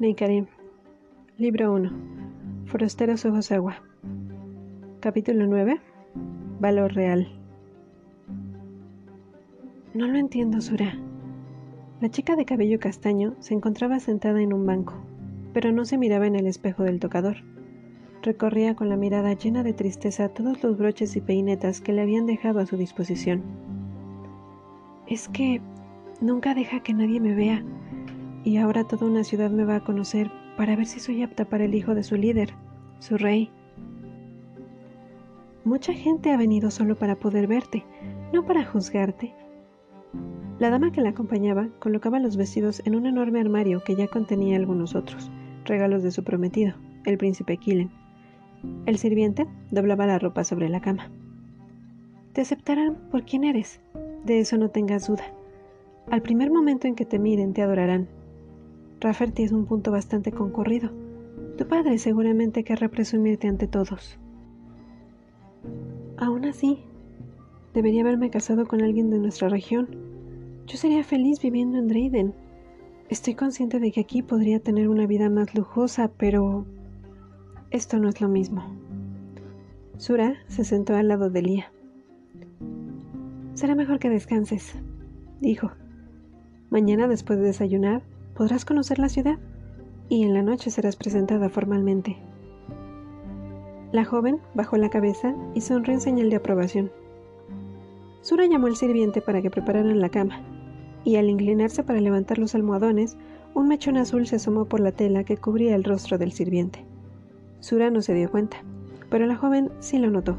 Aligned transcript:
Neikarim. 0.00 0.46
Libro 1.38 1.72
1. 1.72 1.90
Forasteros 2.66 3.24
Ojos 3.26 3.52
Agua. 3.52 3.76
Capítulo 4.98 5.46
9. 5.46 5.80
Valor 6.58 6.94
real. 6.94 7.28
No 9.94 10.08
lo 10.08 10.18
entiendo, 10.18 10.60
Sura. 10.60 10.98
La 12.00 12.10
chica 12.10 12.34
de 12.34 12.44
cabello 12.44 12.80
castaño 12.80 13.36
se 13.38 13.54
encontraba 13.54 14.00
sentada 14.00 14.42
en 14.42 14.52
un 14.52 14.66
banco, 14.66 14.94
pero 15.52 15.70
no 15.70 15.84
se 15.84 15.96
miraba 15.96 16.26
en 16.26 16.34
el 16.34 16.48
espejo 16.48 16.82
del 16.82 16.98
tocador. 16.98 17.36
Recorría 18.20 18.74
con 18.74 18.88
la 18.88 18.96
mirada 18.96 19.32
llena 19.34 19.62
de 19.62 19.74
tristeza 19.74 20.28
todos 20.28 20.60
los 20.64 20.76
broches 20.76 21.14
y 21.14 21.20
peinetas 21.20 21.80
que 21.80 21.92
le 21.92 22.02
habían 22.02 22.26
dejado 22.26 22.58
a 22.58 22.66
su 22.66 22.76
disposición. 22.76 23.44
Es 25.06 25.28
que 25.28 25.60
nunca 26.20 26.52
deja 26.52 26.80
que 26.80 26.94
nadie 26.94 27.20
me 27.20 27.36
vea, 27.36 27.62
y 28.44 28.58
ahora 28.58 28.84
toda 28.84 29.06
una 29.06 29.24
ciudad 29.24 29.50
me 29.50 29.64
va 29.64 29.76
a 29.76 29.84
conocer 29.84 30.30
para 30.56 30.76
ver 30.76 30.86
si 30.86 31.00
soy 31.00 31.22
apta 31.22 31.46
para 31.46 31.64
el 31.64 31.74
hijo 31.74 31.94
de 31.94 32.02
su 32.02 32.16
líder, 32.16 32.50
su 32.98 33.16
rey. 33.16 33.50
Mucha 35.64 35.94
gente 35.94 36.30
ha 36.30 36.36
venido 36.36 36.70
solo 36.70 36.94
para 36.94 37.16
poder 37.16 37.46
verte, 37.46 37.84
no 38.32 38.44
para 38.44 38.64
juzgarte. 38.64 39.34
La 40.58 40.68
dama 40.70 40.92
que 40.92 41.00
la 41.00 41.08
acompañaba 41.08 41.68
colocaba 41.80 42.20
los 42.20 42.36
vestidos 42.36 42.82
en 42.84 42.94
un 42.94 43.06
enorme 43.06 43.40
armario 43.40 43.82
que 43.82 43.96
ya 43.96 44.06
contenía 44.06 44.56
algunos 44.56 44.94
otros, 44.94 45.30
regalos 45.64 46.02
de 46.02 46.10
su 46.10 46.22
prometido, 46.22 46.74
el 47.06 47.16
príncipe 47.16 47.56
Killen. 47.56 47.90
El 48.84 48.98
sirviente 48.98 49.46
doblaba 49.70 50.06
la 50.06 50.18
ropa 50.18 50.44
sobre 50.44 50.68
la 50.68 50.80
cama. 50.80 51.10
Te 52.34 52.42
aceptarán 52.42 52.96
por 53.10 53.24
quien 53.24 53.44
eres, 53.44 53.80
de 54.24 54.40
eso 54.40 54.58
no 54.58 54.68
tengas 54.68 55.08
duda. 55.08 55.24
Al 56.10 56.20
primer 56.20 56.50
momento 56.50 56.86
en 56.86 56.94
que 56.94 57.06
te 57.06 57.18
miren, 57.18 57.54
te 57.54 57.62
adorarán, 57.62 58.08
Rafferty 59.04 59.42
es 59.42 59.52
un 59.52 59.66
punto 59.66 59.90
bastante 59.90 60.32
concurrido. 60.32 60.88
Tu 61.58 61.68
padre 61.68 61.98
seguramente 61.98 62.64
querrá 62.64 62.88
presumirte 62.88 63.48
ante 63.48 63.66
todos. 63.68 64.18
Aún 66.16 66.46
así, 66.46 66.78
debería 67.74 68.00
haberme 68.00 68.30
casado 68.30 68.66
con 68.66 68.80
alguien 68.80 69.10
de 69.10 69.18
nuestra 69.18 69.50
región. 69.50 69.90
Yo 70.66 70.78
sería 70.78 71.04
feliz 71.04 71.38
viviendo 71.42 71.76
en 71.76 71.88
Drayden. 71.88 72.34
Estoy 73.10 73.34
consciente 73.34 73.78
de 73.78 73.92
que 73.92 74.00
aquí 74.00 74.22
podría 74.22 74.58
tener 74.58 74.88
una 74.88 75.06
vida 75.06 75.28
más 75.28 75.54
lujosa, 75.54 76.10
pero 76.16 76.64
esto 77.70 77.98
no 77.98 78.08
es 78.08 78.22
lo 78.22 78.30
mismo. 78.30 78.64
Sura 79.98 80.36
se 80.48 80.64
sentó 80.64 80.96
al 80.96 81.08
lado 81.08 81.28
de 81.28 81.42
Lía. 81.42 81.72
Será 83.52 83.74
mejor 83.74 83.98
que 83.98 84.08
descanses, 84.08 84.74
dijo. 85.42 85.72
Mañana, 86.70 87.06
después 87.06 87.38
de 87.38 87.44
desayunar, 87.44 88.02
podrás 88.34 88.64
conocer 88.64 88.98
la 88.98 89.08
ciudad 89.08 89.38
y 90.08 90.22
en 90.22 90.34
la 90.34 90.42
noche 90.42 90.70
serás 90.70 90.96
presentada 90.96 91.48
formalmente. 91.48 92.16
La 93.92 94.04
joven 94.04 94.40
bajó 94.54 94.76
la 94.76 94.90
cabeza 94.90 95.34
y 95.54 95.60
sonrió 95.60 95.94
en 95.94 96.00
señal 96.00 96.30
de 96.30 96.36
aprobación. 96.36 96.90
Sura 98.22 98.46
llamó 98.46 98.66
al 98.66 98.76
sirviente 98.76 99.20
para 99.20 99.40
que 99.40 99.50
prepararan 99.50 100.00
la 100.00 100.08
cama, 100.08 100.40
y 101.04 101.16
al 101.16 101.28
inclinarse 101.28 101.84
para 101.84 102.00
levantar 102.00 102.38
los 102.38 102.54
almohadones, 102.54 103.16
un 103.54 103.68
mechón 103.68 103.96
azul 103.96 104.26
se 104.26 104.36
asomó 104.36 104.64
por 104.64 104.80
la 104.80 104.92
tela 104.92 105.24
que 105.24 105.36
cubría 105.36 105.76
el 105.76 105.84
rostro 105.84 106.18
del 106.18 106.32
sirviente. 106.32 106.84
Sura 107.60 107.90
no 107.90 108.02
se 108.02 108.14
dio 108.14 108.30
cuenta, 108.30 108.56
pero 109.10 109.26
la 109.26 109.36
joven 109.36 109.70
sí 109.78 109.98
lo 109.98 110.10
notó. 110.10 110.36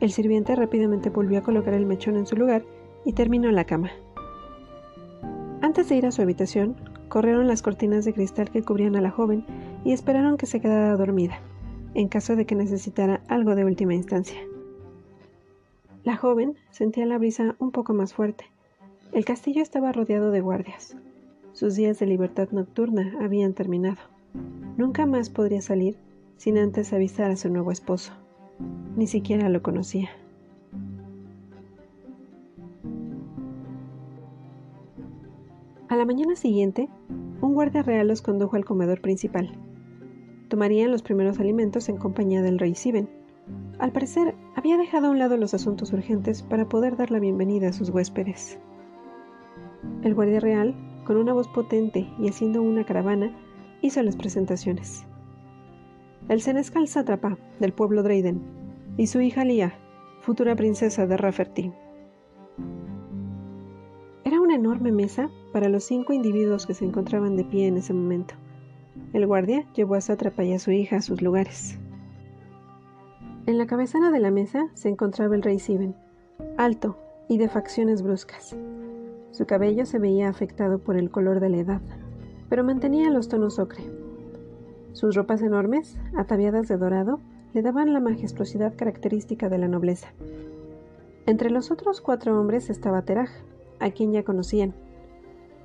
El 0.00 0.10
sirviente 0.10 0.56
rápidamente 0.56 1.10
volvió 1.10 1.38
a 1.38 1.42
colocar 1.42 1.74
el 1.74 1.86
mechón 1.86 2.16
en 2.16 2.26
su 2.26 2.36
lugar 2.36 2.64
y 3.04 3.12
terminó 3.12 3.50
la 3.52 3.64
cama. 3.64 3.90
Antes 5.60 5.88
de 5.88 5.96
ir 5.96 6.06
a 6.06 6.12
su 6.12 6.22
habitación, 6.22 6.76
corrieron 7.08 7.46
las 7.46 7.62
cortinas 7.62 8.04
de 8.04 8.12
cristal 8.12 8.50
que 8.50 8.62
cubrían 8.62 8.96
a 8.96 9.00
la 9.00 9.10
joven 9.10 9.44
y 9.84 9.92
esperaron 9.92 10.36
que 10.36 10.46
se 10.46 10.60
quedara 10.60 10.96
dormida, 10.96 11.40
en 11.94 12.08
caso 12.08 12.36
de 12.36 12.46
que 12.46 12.54
necesitara 12.54 13.22
algo 13.28 13.54
de 13.54 13.64
última 13.64 13.94
instancia. 13.94 14.38
La 16.04 16.16
joven 16.16 16.56
sentía 16.70 17.06
la 17.06 17.18
brisa 17.18 17.56
un 17.58 17.70
poco 17.70 17.92
más 17.92 18.14
fuerte. 18.14 18.46
El 19.12 19.24
castillo 19.24 19.62
estaba 19.62 19.92
rodeado 19.92 20.30
de 20.30 20.40
guardias. 20.40 20.96
Sus 21.52 21.74
días 21.74 21.98
de 21.98 22.06
libertad 22.06 22.48
nocturna 22.50 23.16
habían 23.20 23.52
terminado. 23.52 23.98
Nunca 24.76 25.06
más 25.06 25.28
podría 25.28 25.60
salir 25.60 25.96
sin 26.36 26.56
antes 26.56 26.92
avisar 26.92 27.30
a 27.30 27.36
su 27.36 27.48
nuevo 27.50 27.72
esposo. 27.72 28.12
Ni 28.96 29.06
siquiera 29.06 29.48
lo 29.48 29.62
conocía. 29.62 30.10
A 35.88 35.96
la 35.96 36.04
mañana 36.04 36.36
siguiente, 36.36 36.90
un 37.40 37.54
guardia 37.54 37.82
real 37.82 38.08
los 38.08 38.20
condujo 38.20 38.56
al 38.56 38.66
comedor 38.66 39.00
principal. 39.00 39.58
Tomarían 40.48 40.90
los 40.90 41.00
primeros 41.00 41.40
alimentos 41.40 41.88
en 41.88 41.96
compañía 41.96 42.42
del 42.42 42.58
rey 42.58 42.74
Siben. 42.74 43.08
Al 43.78 43.90
parecer, 43.92 44.34
había 44.54 44.76
dejado 44.76 45.06
a 45.06 45.10
un 45.10 45.18
lado 45.18 45.38
los 45.38 45.54
asuntos 45.54 45.90
urgentes 45.94 46.42
para 46.42 46.68
poder 46.68 46.98
dar 46.98 47.10
la 47.10 47.20
bienvenida 47.20 47.68
a 47.68 47.72
sus 47.72 47.88
huéspedes. 47.88 48.58
El 50.02 50.14
guardia 50.14 50.40
real, 50.40 50.74
con 51.06 51.16
una 51.16 51.32
voz 51.32 51.48
potente 51.48 52.06
y 52.18 52.28
haciendo 52.28 52.60
una 52.60 52.84
caravana, 52.84 53.34
hizo 53.80 54.02
las 54.02 54.16
presentaciones. 54.16 55.06
El 56.28 56.42
senescal 56.42 56.86
sátrapa 56.86 57.38
del 57.60 57.72
pueblo 57.72 58.02
Drayden 58.02 58.42
y 58.98 59.06
su 59.06 59.22
hija 59.22 59.42
Lia, 59.42 59.72
futura 60.20 60.54
princesa 60.54 61.06
de 61.06 61.16
Rafferty. 61.16 61.72
Una 64.48 64.56
enorme 64.56 64.92
mesa 64.92 65.28
para 65.52 65.68
los 65.68 65.84
cinco 65.84 66.14
individuos 66.14 66.66
que 66.66 66.72
se 66.72 66.86
encontraban 66.86 67.36
de 67.36 67.44
pie 67.44 67.66
en 67.66 67.76
ese 67.76 67.92
momento. 67.92 68.32
El 69.12 69.26
guardia 69.26 69.66
llevó 69.74 69.94
a 69.94 70.00
Sátrapa 70.00 70.42
y 70.42 70.54
a 70.54 70.58
su 70.58 70.70
hija 70.70 70.96
a 70.96 71.02
sus 71.02 71.20
lugares. 71.20 71.78
En 73.44 73.58
la 73.58 73.66
cabecera 73.66 74.10
de 74.10 74.20
la 74.20 74.30
mesa 74.30 74.70
se 74.72 74.88
encontraba 74.88 75.36
el 75.36 75.42
rey 75.42 75.58
Siben, 75.58 75.94
alto 76.56 76.96
y 77.28 77.36
de 77.36 77.50
facciones 77.50 78.00
bruscas. 78.00 78.56
Su 79.32 79.44
cabello 79.44 79.84
se 79.84 79.98
veía 79.98 80.30
afectado 80.30 80.78
por 80.78 80.96
el 80.96 81.10
color 81.10 81.40
de 81.40 81.50
la 81.50 81.58
edad, 81.58 81.82
pero 82.48 82.64
mantenía 82.64 83.10
los 83.10 83.28
tonos 83.28 83.58
ocre. 83.58 83.84
Sus 84.94 85.14
ropas 85.14 85.42
enormes, 85.42 85.98
ataviadas 86.16 86.68
de 86.68 86.78
dorado, 86.78 87.20
le 87.52 87.60
daban 87.60 87.92
la 87.92 88.00
majestuosidad 88.00 88.74
característica 88.76 89.50
de 89.50 89.58
la 89.58 89.68
nobleza. 89.68 90.08
Entre 91.26 91.50
los 91.50 91.70
otros 91.70 92.00
cuatro 92.00 92.40
hombres 92.40 92.70
estaba 92.70 93.02
Teraj, 93.02 93.28
a 93.80 93.90
quien 93.90 94.12
ya 94.12 94.24
conocían. 94.24 94.74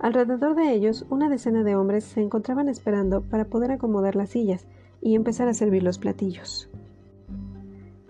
Alrededor 0.03 0.55
de 0.55 0.73
ellos, 0.73 1.05
una 1.09 1.29
decena 1.29 1.63
de 1.63 1.77
hombres 1.77 2.03
se 2.03 2.21
encontraban 2.21 2.67
esperando 2.67 3.21
para 3.21 3.45
poder 3.45 3.71
acomodar 3.71 4.17
las 4.17 4.31
sillas 4.31 4.67
y 5.01 5.15
empezar 5.15 5.47
a 5.47 5.53
servir 5.53 5.81
los 5.81 5.97
platillos. 5.97 6.69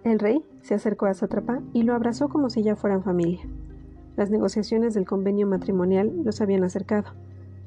El 0.03 0.17
rey 0.17 0.43
se 0.61 0.73
acercó 0.73 1.05
a 1.05 1.13
Satrapa 1.13 1.61
y 1.71 1.83
lo 1.83 1.93
abrazó 1.93 2.29
como 2.29 2.49
si 2.49 2.63
ya 2.63 2.75
fueran 2.75 3.03
familia. 3.03 3.41
Las 4.15 4.31
negociaciones 4.31 4.95
del 4.95 5.05
convenio 5.05 5.45
matrimonial 5.45 6.11
los 6.23 6.41
habían 6.41 6.63
acercado, 6.63 7.11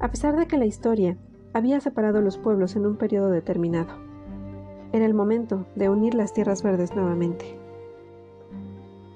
a 0.00 0.10
pesar 0.10 0.36
de 0.36 0.47
que 0.48 0.58
la 0.58 0.66
historia 0.66 1.16
había 1.53 1.78
separado 1.78 2.20
los 2.20 2.36
pueblos 2.36 2.74
en 2.74 2.84
un 2.84 2.97
periodo 2.97 3.30
determinado. 3.30 3.94
Era 4.92 5.06
el 5.06 5.14
momento 5.14 5.66
de 5.76 5.88
unir 5.88 6.14
las 6.14 6.34
tierras 6.34 6.64
verdes 6.64 6.97
nuevamente. 6.97 7.56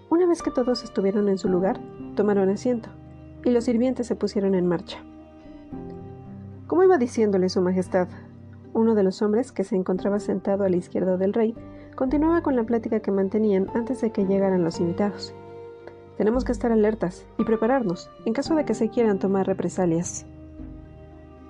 Una 0.09 0.27
vez 0.27 0.41
que 0.41 0.53
todos 0.53 0.85
estuvieron 0.85 1.29
en 1.29 1.39
su 1.39 1.49
lugar, 1.49 1.81
tomaron 2.15 2.49
asiento 2.49 2.91
y 3.45 3.51
los 3.51 3.65
sirvientes 3.65 4.07
se 4.07 4.17
pusieron 4.17 4.55
en 4.55 4.67
marcha. 4.67 4.99
Como 6.67 6.85
iba 6.85 6.99
diciéndole 6.99 7.49
Su 7.49 7.61
Majestad, 7.61 8.09
uno 8.73 8.95
de 8.95 9.03
los 9.03 9.23
hombres 9.23 9.53
que 9.53 9.65
se 9.65 9.77
encontraba 9.77 10.21
sentado 10.21 10.65
a 10.65 10.69
la 10.69 10.77
izquierda 10.77 11.17
del 11.17 11.33
rey 11.33 11.55
continuaba 11.97 12.43
con 12.43 12.55
la 12.57 12.65
plática 12.65 13.01
que 13.01 13.11
mantenían 13.11 13.69
antes 13.75 14.01
de 14.01 14.13
que 14.13 14.25
llegaran 14.25 14.63
los 14.63 14.81
invitados. 14.81 15.35
Tenemos 16.17 16.45
que 16.45 16.53
estar 16.53 16.71
alertas 16.71 17.27
y 17.39 17.45
prepararnos 17.45 18.11
en 18.25 18.33
caso 18.33 18.55
de 18.55 18.65
que 18.65 18.75
se 18.75 18.89
quieran 18.89 19.19
tomar 19.19 19.47
represalias. 19.47 20.27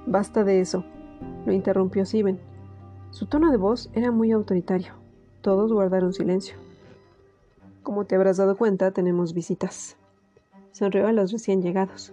Basta 0.07 0.45
de 0.45 0.61
eso, 0.61 0.85
lo 1.45 1.53
interrumpió 1.53 2.07
Siben. 2.07 2.41
Su 3.11 3.27
tono 3.27 3.51
de 3.51 3.59
voz 3.59 3.91
era 3.93 4.11
muy 4.11 4.33
autoritario. 4.33 4.95
Todos 5.43 5.73
guardaron 5.73 6.13
silencio. 6.13 6.57
Como 7.83 8.05
te 8.05 8.15
habrás 8.15 8.37
dado 8.37 8.57
cuenta, 8.57 8.93
tenemos 8.93 9.35
visitas 9.35 9.97
sonrió 10.73 11.07
a 11.07 11.13
los 11.13 11.33
recién 11.33 11.63
llegados. 11.63 12.13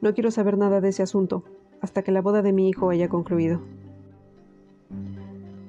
No 0.00 0.14
quiero 0.14 0.30
saber 0.30 0.56
nada 0.56 0.80
de 0.80 0.88
ese 0.88 1.02
asunto 1.02 1.44
hasta 1.80 2.02
que 2.02 2.12
la 2.12 2.20
boda 2.20 2.42
de 2.42 2.52
mi 2.52 2.68
hijo 2.68 2.90
haya 2.90 3.08
concluido. 3.08 3.60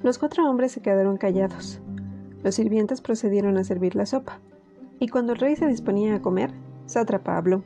Los 0.04 0.18
cuatro 0.18 0.50
hombres 0.50 0.72
se 0.72 0.82
quedaron 0.82 1.18
callados. 1.18 1.80
Los 2.44 2.56
sirvientes 2.56 3.02
procedieron 3.02 3.58
a 3.58 3.64
servir 3.64 3.96
la 3.96 4.06
sopa, 4.06 4.40
y 5.00 5.08
cuando 5.08 5.34
el 5.34 5.40
rey 5.40 5.56
se 5.56 5.68
disponía 5.68 6.16
a 6.16 6.22
comer, 6.22 6.52
Sátrapa 6.86 7.38
habló. 7.38 7.64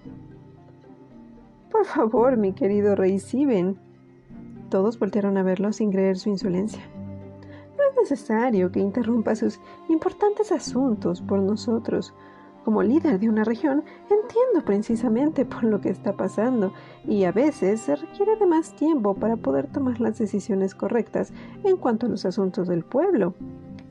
Por 1.72 1.86
favor, 1.86 2.38
mi 2.38 2.54
querido 2.54 2.96
rey 2.96 3.20
Siben. 3.20 3.78
Todos 4.70 5.00
voltearon 5.00 5.38
a 5.38 5.44
verlo 5.44 5.72
sin 5.74 5.92
creer 5.92 6.18
su 6.18 6.30
insolencia. 6.30 6.84
No 7.78 7.84
es 7.90 8.10
necesario 8.10 8.72
que 8.72 8.80
interrumpa 8.80 9.36
sus 9.36 9.60
importantes 9.90 10.52
asuntos 10.52 11.22
por 11.22 11.40
nosotros 11.40 12.14
Como 12.66 12.82
líder 12.82 13.20
de 13.20 13.30
una 13.30 13.44
región, 13.44 13.84
entiendo 14.10 14.66
precisamente 14.66 15.46
por 15.46 15.64
lo 15.64 15.82
que 15.82 15.90
está 15.90 16.14
pasando 16.14 16.74
y 17.08 17.26
a 17.26 17.32
veces 17.32 17.80
se 17.80 17.96
requiere 17.96 18.38
de 18.38 18.48
más 18.48 18.76
tiempo 18.76 19.14
para 19.14 19.38
poder 19.38 19.68
tomar 19.68 20.02
las 20.02 20.18
decisiones 20.18 20.74
correctas 20.74 21.32
en 21.64 21.78
cuanto 21.78 22.08
a 22.08 22.10
los 22.10 22.26
asuntos 22.26 22.68
del 22.68 22.84
pueblo. 22.84 23.36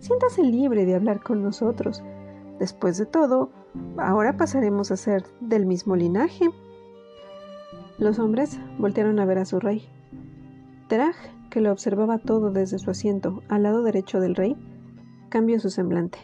Siéntase 0.01 0.43
libre 0.43 0.87
de 0.87 0.97
hablar 0.97 1.23
con 1.23 1.41
nosotros. 1.41 2.03
Después 2.59 2.99
de 2.99 3.07
todo, 3.07 3.51
ahora 3.97 4.37
pasaremos 4.37 4.91
a 4.91 4.97
ser 4.97 5.23
del 5.41 5.67
mismo 5.67 5.95
linaje. 5.95 6.51
Los 7.99 8.19
hombres 8.19 8.59
voltearon 8.81 9.21
a 9.21 9.25
ver 9.25 9.39
a 9.39 9.45
su 9.45 9.61
rey. 9.61 9.89
Teraj, 10.89 11.15
que 11.49 11.61
lo 11.61 11.71
observaba 11.71 12.19
todo 12.19 12.51
desde 12.51 12.81
su 12.81 12.91
asiento 12.91 13.41
al 13.49 13.63
lado 13.63 13.85
derecho 13.85 14.19
del 14.19 14.35
rey, 14.35 14.57
cambió 15.29 15.61
su 15.61 15.71
semblante, 15.71 16.19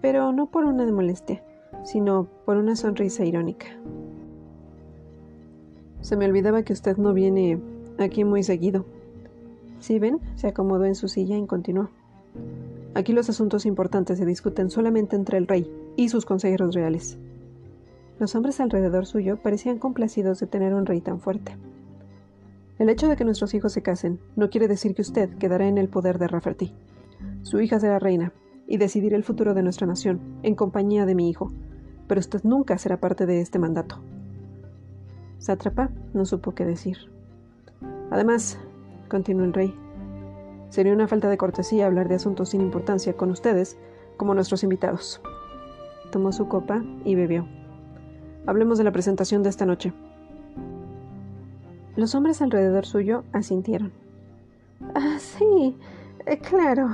pero 0.00 0.32
no 0.32 0.46
por 0.46 0.64
una 0.64 0.86
de 0.86 0.92
molestia 0.92 1.42
sino 1.84 2.28
por 2.44 2.56
una 2.56 2.76
sonrisa 2.76 3.24
irónica. 3.24 3.66
Se 6.00 6.16
me 6.16 6.26
olvidaba 6.26 6.62
que 6.62 6.72
usted 6.72 6.96
no 6.96 7.14
viene 7.14 7.58
aquí 7.98 8.24
muy 8.24 8.42
seguido. 8.42 8.84
Si 9.78 9.98
ven, 9.98 10.18
se 10.34 10.48
acomodó 10.48 10.84
en 10.84 10.94
su 10.94 11.08
silla 11.08 11.36
y 11.36 11.46
continuó. 11.46 11.90
Aquí 12.94 13.12
los 13.12 13.28
asuntos 13.28 13.66
importantes 13.66 14.18
se 14.18 14.26
discuten 14.26 14.70
solamente 14.70 15.16
entre 15.16 15.38
el 15.38 15.46
rey 15.46 15.70
y 15.96 16.08
sus 16.08 16.24
consejeros 16.24 16.74
reales. 16.74 17.18
Los 18.18 18.34
hombres 18.34 18.60
alrededor 18.60 19.06
suyo 19.06 19.36
parecían 19.42 19.78
complacidos 19.78 20.38
de 20.40 20.46
tener 20.46 20.74
un 20.74 20.86
rey 20.86 21.00
tan 21.00 21.20
fuerte. 21.20 21.56
El 22.78 22.88
hecho 22.88 23.08
de 23.08 23.16
que 23.16 23.24
nuestros 23.24 23.54
hijos 23.54 23.72
se 23.72 23.82
casen 23.82 24.20
no 24.36 24.50
quiere 24.50 24.68
decir 24.68 24.94
que 24.94 25.02
usted 25.02 25.30
quedará 25.38 25.66
en 25.66 25.78
el 25.78 25.88
poder 25.88 26.18
de 26.18 26.28
Rafferty. 26.28 26.72
Su 27.42 27.60
hija 27.60 27.80
será 27.80 27.98
reina 27.98 28.32
y 28.66 28.78
decidirá 28.78 29.16
el 29.16 29.24
futuro 29.24 29.54
de 29.54 29.62
nuestra 29.62 29.86
nación 29.86 30.20
en 30.42 30.54
compañía 30.54 31.06
de 31.06 31.14
mi 31.14 31.28
hijo, 31.28 31.52
pero 32.06 32.20
usted 32.20 32.42
nunca 32.44 32.78
será 32.78 32.98
parte 32.98 33.26
de 33.26 33.40
este 33.40 33.58
mandato. 33.58 33.98
Sátrapa 35.38 35.90
no 36.12 36.24
supo 36.24 36.54
qué 36.54 36.64
decir. 36.64 36.96
Además, 38.10 38.58
continuó 39.08 39.44
el 39.44 39.52
rey, 39.52 39.74
sería 40.70 40.92
una 40.92 41.08
falta 41.08 41.28
de 41.28 41.36
cortesía 41.36 41.86
hablar 41.86 42.08
de 42.08 42.16
asuntos 42.16 42.50
sin 42.50 42.60
importancia 42.60 43.14
con 43.14 43.30
ustedes 43.30 43.76
como 44.16 44.34
nuestros 44.34 44.62
invitados. 44.62 45.20
Tomó 46.10 46.32
su 46.32 46.48
copa 46.48 46.82
y 47.04 47.14
bebió. 47.14 47.46
Hablemos 48.46 48.78
de 48.78 48.84
la 48.84 48.92
presentación 48.92 49.42
de 49.42 49.50
esta 49.50 49.66
noche. 49.66 49.92
Los 51.96 52.14
hombres 52.14 52.42
alrededor 52.42 52.86
suyo 52.86 53.24
asintieron. 53.32 53.92
Ah, 54.94 55.16
sí, 55.18 55.76
eh, 56.26 56.38
claro, 56.38 56.88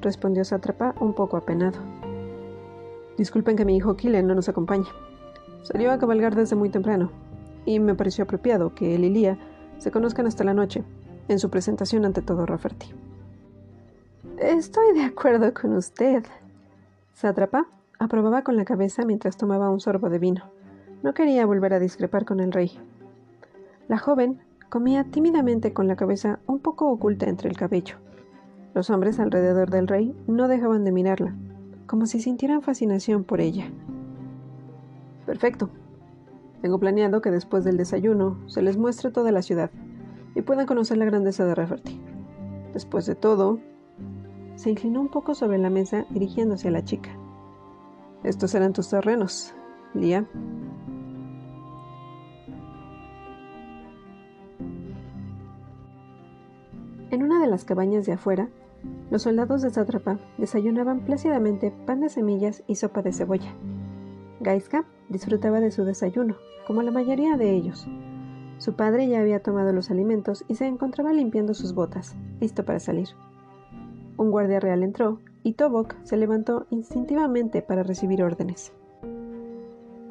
respondió 0.00 0.44
Sátrapa 0.44 0.94
un 1.00 1.14
poco 1.14 1.36
apenado. 1.36 1.97
Disculpen 3.18 3.56
que 3.56 3.64
mi 3.64 3.76
hijo 3.76 3.96
Killen 3.96 4.28
no 4.28 4.36
nos 4.36 4.48
acompañe. 4.48 4.86
Salió 5.62 5.90
a 5.90 5.98
cabalgar 5.98 6.36
desde 6.36 6.54
muy 6.54 6.70
temprano, 6.70 7.10
y 7.66 7.80
me 7.80 7.96
pareció 7.96 8.22
apropiado 8.22 8.74
que 8.76 8.94
él 8.94 9.04
y 9.04 9.10
Lía 9.10 9.36
se 9.78 9.90
conozcan 9.90 10.26
hasta 10.26 10.44
la 10.44 10.54
noche, 10.54 10.84
en 11.26 11.40
su 11.40 11.50
presentación 11.50 12.04
ante 12.04 12.22
todo 12.22 12.46
Rafferty. 12.46 12.86
Estoy 14.38 14.94
de 14.94 15.02
acuerdo 15.02 15.52
con 15.52 15.76
usted. 15.76 16.24
Sátrapa 17.12 17.66
aprobaba 17.98 18.42
con 18.42 18.56
la 18.56 18.64
cabeza 18.64 19.04
mientras 19.04 19.36
tomaba 19.36 19.68
un 19.68 19.80
sorbo 19.80 20.08
de 20.10 20.20
vino. 20.20 20.44
No 21.02 21.12
quería 21.12 21.44
volver 21.44 21.74
a 21.74 21.80
discrepar 21.80 22.24
con 22.24 22.38
el 22.38 22.52
rey. 22.52 22.78
La 23.88 23.98
joven 23.98 24.40
comía 24.68 25.02
tímidamente 25.02 25.72
con 25.72 25.88
la 25.88 25.96
cabeza 25.96 26.38
un 26.46 26.60
poco 26.60 26.88
oculta 26.88 27.26
entre 27.26 27.50
el 27.50 27.56
cabello. 27.56 27.96
Los 28.74 28.90
hombres 28.90 29.18
alrededor 29.18 29.70
del 29.70 29.88
rey 29.88 30.14
no 30.28 30.46
dejaban 30.46 30.84
de 30.84 30.92
mirarla, 30.92 31.34
como 31.88 32.06
si 32.06 32.20
sintieran 32.20 32.62
fascinación 32.62 33.24
por 33.24 33.40
ella. 33.40 33.72
Perfecto. 35.26 35.70
Tengo 36.62 36.78
planeado 36.78 37.20
que 37.20 37.30
después 37.30 37.64
del 37.64 37.76
desayuno 37.76 38.38
se 38.46 38.62
les 38.62 38.76
muestre 38.76 39.10
toda 39.10 39.32
la 39.32 39.42
ciudad 39.42 39.70
y 40.34 40.42
puedan 40.42 40.66
conocer 40.66 40.98
la 40.98 41.06
grandeza 41.06 41.44
de 41.44 41.54
Rafferty. 41.54 42.00
Después 42.72 43.06
de 43.06 43.14
todo, 43.14 43.58
se 44.54 44.70
inclinó 44.70 45.00
un 45.00 45.08
poco 45.08 45.34
sobre 45.34 45.58
la 45.58 45.70
mesa 45.70 46.04
dirigiéndose 46.10 46.68
a 46.68 46.72
la 46.72 46.84
chica. 46.84 47.10
Estos 48.22 48.50
serán 48.50 48.72
tus 48.72 48.90
terrenos, 48.90 49.54
Lía. 49.94 50.28
En 57.10 57.22
una 57.22 57.40
de 57.40 57.46
las 57.46 57.64
cabañas 57.64 58.04
de 58.04 58.12
afuera, 58.12 58.50
los 59.10 59.22
soldados 59.22 59.62
de 59.62 59.70
Sátrapa 59.70 60.18
desayunaban 60.36 61.00
plácidamente 61.00 61.72
pan 61.86 62.00
de 62.00 62.08
semillas 62.08 62.62
y 62.66 62.74
sopa 62.74 63.02
de 63.02 63.12
cebolla. 63.12 63.54
Gaiska 64.40 64.84
disfrutaba 65.08 65.60
de 65.60 65.70
su 65.70 65.84
desayuno, 65.84 66.36
como 66.66 66.82
la 66.82 66.90
mayoría 66.90 67.36
de 67.36 67.50
ellos. 67.52 67.88
Su 68.58 68.74
padre 68.74 69.08
ya 69.08 69.20
había 69.20 69.42
tomado 69.42 69.72
los 69.72 69.90
alimentos 69.90 70.44
y 70.48 70.56
se 70.56 70.66
encontraba 70.66 71.12
limpiando 71.12 71.54
sus 71.54 71.74
botas, 71.74 72.16
listo 72.40 72.64
para 72.64 72.80
salir. 72.80 73.08
Un 74.16 74.30
guardia 74.30 74.60
real 74.60 74.82
entró 74.82 75.20
y 75.42 75.54
Tobok 75.54 75.94
se 76.02 76.16
levantó 76.16 76.66
instintivamente 76.70 77.62
para 77.62 77.84
recibir 77.84 78.22
órdenes. 78.22 78.72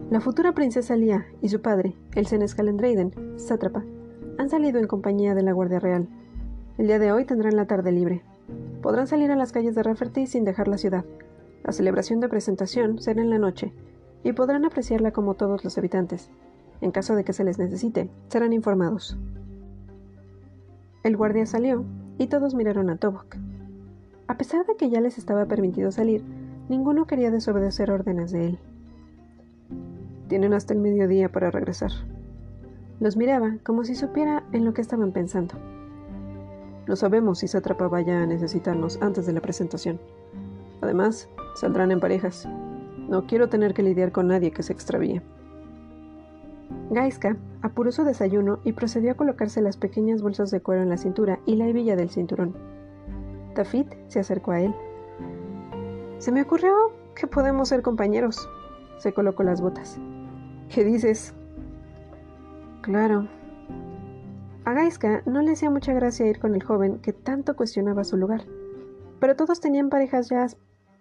La 0.09 0.21
futura 0.21 0.53
princesa 0.53 0.95
Lia 0.95 1.25
y 1.41 1.49
su 1.49 1.61
padre, 1.61 1.93
el 2.15 2.27
senescal 2.27 2.75
Draiden, 2.77 3.13
sátrapa, 3.35 3.83
han 4.37 4.49
salido 4.49 4.79
en 4.79 4.87
compañía 4.87 5.35
de 5.35 5.43
la 5.43 5.51
guardia 5.51 5.79
real. 5.79 6.07
El 6.77 6.87
día 6.87 6.99
de 6.99 7.11
hoy 7.11 7.25
tendrán 7.25 7.57
la 7.57 7.67
tarde 7.67 7.91
libre, 7.91 8.23
Podrán 8.87 9.05
salir 9.05 9.29
a 9.31 9.35
las 9.35 9.51
calles 9.51 9.75
de 9.75 9.83
Rafferty 9.83 10.27
sin 10.27 10.45
dejar 10.45 10.69
la 10.69 10.77
ciudad. 10.77 11.03
La 11.65 11.73
celebración 11.73 12.21
de 12.21 12.29
presentación 12.29 12.99
será 12.99 13.21
en 13.21 13.29
la 13.29 13.37
noche, 13.37 13.73
y 14.23 14.31
podrán 14.31 14.63
apreciarla 14.63 15.11
como 15.11 15.33
todos 15.33 15.65
los 15.65 15.77
habitantes. 15.77 16.29
En 16.79 16.91
caso 16.91 17.13
de 17.13 17.25
que 17.25 17.33
se 17.33 17.43
les 17.43 17.59
necesite, 17.59 18.09
serán 18.29 18.53
informados. 18.53 19.17
El 21.03 21.17
guardia 21.17 21.45
salió, 21.45 21.83
y 22.17 22.27
todos 22.27 22.55
miraron 22.55 22.89
a 22.89 22.95
Tobok. 22.95 23.35
A 24.25 24.37
pesar 24.37 24.65
de 24.65 24.77
que 24.77 24.89
ya 24.89 25.01
les 25.01 25.17
estaba 25.17 25.47
permitido 25.47 25.91
salir, 25.91 26.23
ninguno 26.69 27.07
quería 27.07 27.29
desobedecer 27.29 27.91
órdenes 27.91 28.31
de 28.31 28.45
él. 28.45 28.59
Tienen 30.29 30.53
hasta 30.53 30.73
el 30.73 30.79
mediodía 30.79 31.29
para 31.29 31.51
regresar. 31.51 31.91
Los 33.01 33.17
miraba 33.17 33.57
como 33.65 33.83
si 33.83 33.95
supiera 33.95 34.45
en 34.53 34.63
lo 34.63 34.73
que 34.73 34.79
estaban 34.79 35.11
pensando. 35.11 35.55
No 36.87 36.95
sabemos 36.95 37.39
si 37.39 37.47
Satrapa 37.47 37.87
vaya 37.87 38.21
a 38.21 38.25
necesitarnos 38.25 39.01
antes 39.01 39.25
de 39.25 39.33
la 39.33 39.41
presentación. 39.41 39.99
Además, 40.81 41.29
saldrán 41.55 41.91
en 41.91 41.99
parejas. 41.99 42.47
No 43.09 43.25
quiero 43.27 43.49
tener 43.49 43.73
que 43.73 43.83
lidiar 43.83 44.11
con 44.11 44.27
nadie 44.27 44.51
que 44.51 44.63
se 44.63 44.73
extravíe. 44.73 45.21
Gaiska 46.89 47.35
apuró 47.61 47.91
su 47.91 48.03
desayuno 48.03 48.59
y 48.63 48.73
procedió 48.73 49.11
a 49.11 49.15
colocarse 49.15 49.61
las 49.61 49.77
pequeñas 49.77 50.21
bolsas 50.21 50.51
de 50.51 50.61
cuero 50.61 50.81
en 50.81 50.89
la 50.89 50.97
cintura 50.97 51.39
y 51.45 51.55
la 51.55 51.67
hebilla 51.67 51.95
del 51.95 52.09
cinturón. 52.09 52.55
Tafit 53.55 53.93
se 54.07 54.19
acercó 54.19 54.51
a 54.51 54.61
él. 54.61 54.73
Se 56.19 56.31
me 56.31 56.41
ocurrió 56.41 56.73
que 57.15 57.27
podemos 57.27 57.69
ser 57.69 57.81
compañeros. 57.81 58.47
Se 58.99 59.13
colocó 59.13 59.43
las 59.43 59.61
botas. 59.61 59.99
¿Qué 60.69 60.83
dices? 60.83 61.33
Claro, 62.81 63.27
a 64.67 64.73
Gaiska 64.73 65.21
no 65.25 65.41
le 65.41 65.53
hacía 65.53 65.69
mucha 65.69 65.93
gracia 65.93 66.27
ir 66.27 66.39
con 66.39 66.53
el 66.53 66.61
joven 66.61 66.99
que 66.99 67.13
tanto 67.13 67.55
cuestionaba 67.55 68.03
su 68.03 68.17
lugar, 68.17 68.41
pero 69.21 69.37
todos 69.37 69.61
tenían 69.61 69.87
parejas 69.87 70.27
ya 70.27 70.45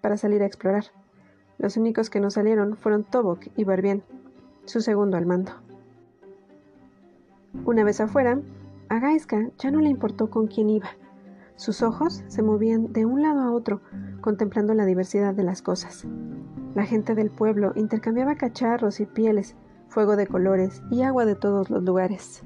para 0.01 0.17
salir 0.17 0.41
a 0.41 0.47
explorar. 0.47 0.85
Los 1.59 1.77
únicos 1.77 2.09
que 2.09 2.21
no 2.21 2.31
salieron 2.31 2.77
fueron 2.77 3.03
Tobok 3.03 3.49
y 3.57 3.65
Barbian, 3.65 4.05
su 4.67 4.81
segundo 4.81 5.17
al 5.17 5.27
mando. 5.27 5.51
Una 7.65 7.83
vez 7.83 8.01
afuera, 8.01 8.39
a 8.89 9.01
Gaiska 9.01 9.51
ya 9.59 9.73
no 9.73 9.81
le 9.81 9.89
importó 9.89 10.31
con 10.31 10.47
quién 10.47 10.71
iba. 10.71 10.91
Sus 11.57 11.83
ojos 11.83 12.23
se 12.29 12.45
movían 12.45 12.93
de 12.93 13.05
un 13.05 13.21
lado 13.21 13.41
a 13.41 13.51
otro, 13.51 13.81
contemplando 14.21 14.75
la 14.75 14.85
diversidad 14.85 15.35
de 15.35 15.43
las 15.43 15.61
cosas. 15.61 16.07
La 16.77 16.85
gente 16.85 17.17
del 17.17 17.31
pueblo 17.31 17.73
intercambiaba 17.75 18.37
cacharros 18.37 19.01
y 19.01 19.07
pieles, 19.07 19.57
fuego 19.89 20.15
de 20.15 20.29
colores 20.29 20.83
y 20.89 21.03
agua 21.03 21.25
de 21.25 21.35
todos 21.35 21.69
los 21.69 21.83
lugares. 21.83 22.45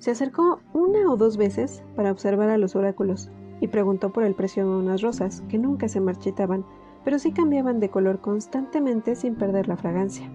Se 0.00 0.10
acercó 0.10 0.60
una 0.72 1.12
o 1.12 1.16
dos 1.18 1.36
veces 1.36 1.82
para 1.94 2.10
observar 2.10 2.48
a 2.48 2.56
los 2.56 2.74
oráculos 2.74 3.30
y 3.60 3.68
preguntó 3.68 4.10
por 4.14 4.24
el 4.24 4.34
precio 4.34 4.64
de 4.64 4.78
unas 4.78 5.02
rosas 5.02 5.42
que 5.50 5.58
nunca 5.58 5.88
se 5.88 6.00
marchitaban, 6.00 6.64
pero 7.04 7.18
sí 7.18 7.32
cambiaban 7.32 7.80
de 7.80 7.90
color 7.90 8.22
constantemente 8.22 9.14
sin 9.14 9.34
perder 9.34 9.68
la 9.68 9.76
fragancia. 9.76 10.30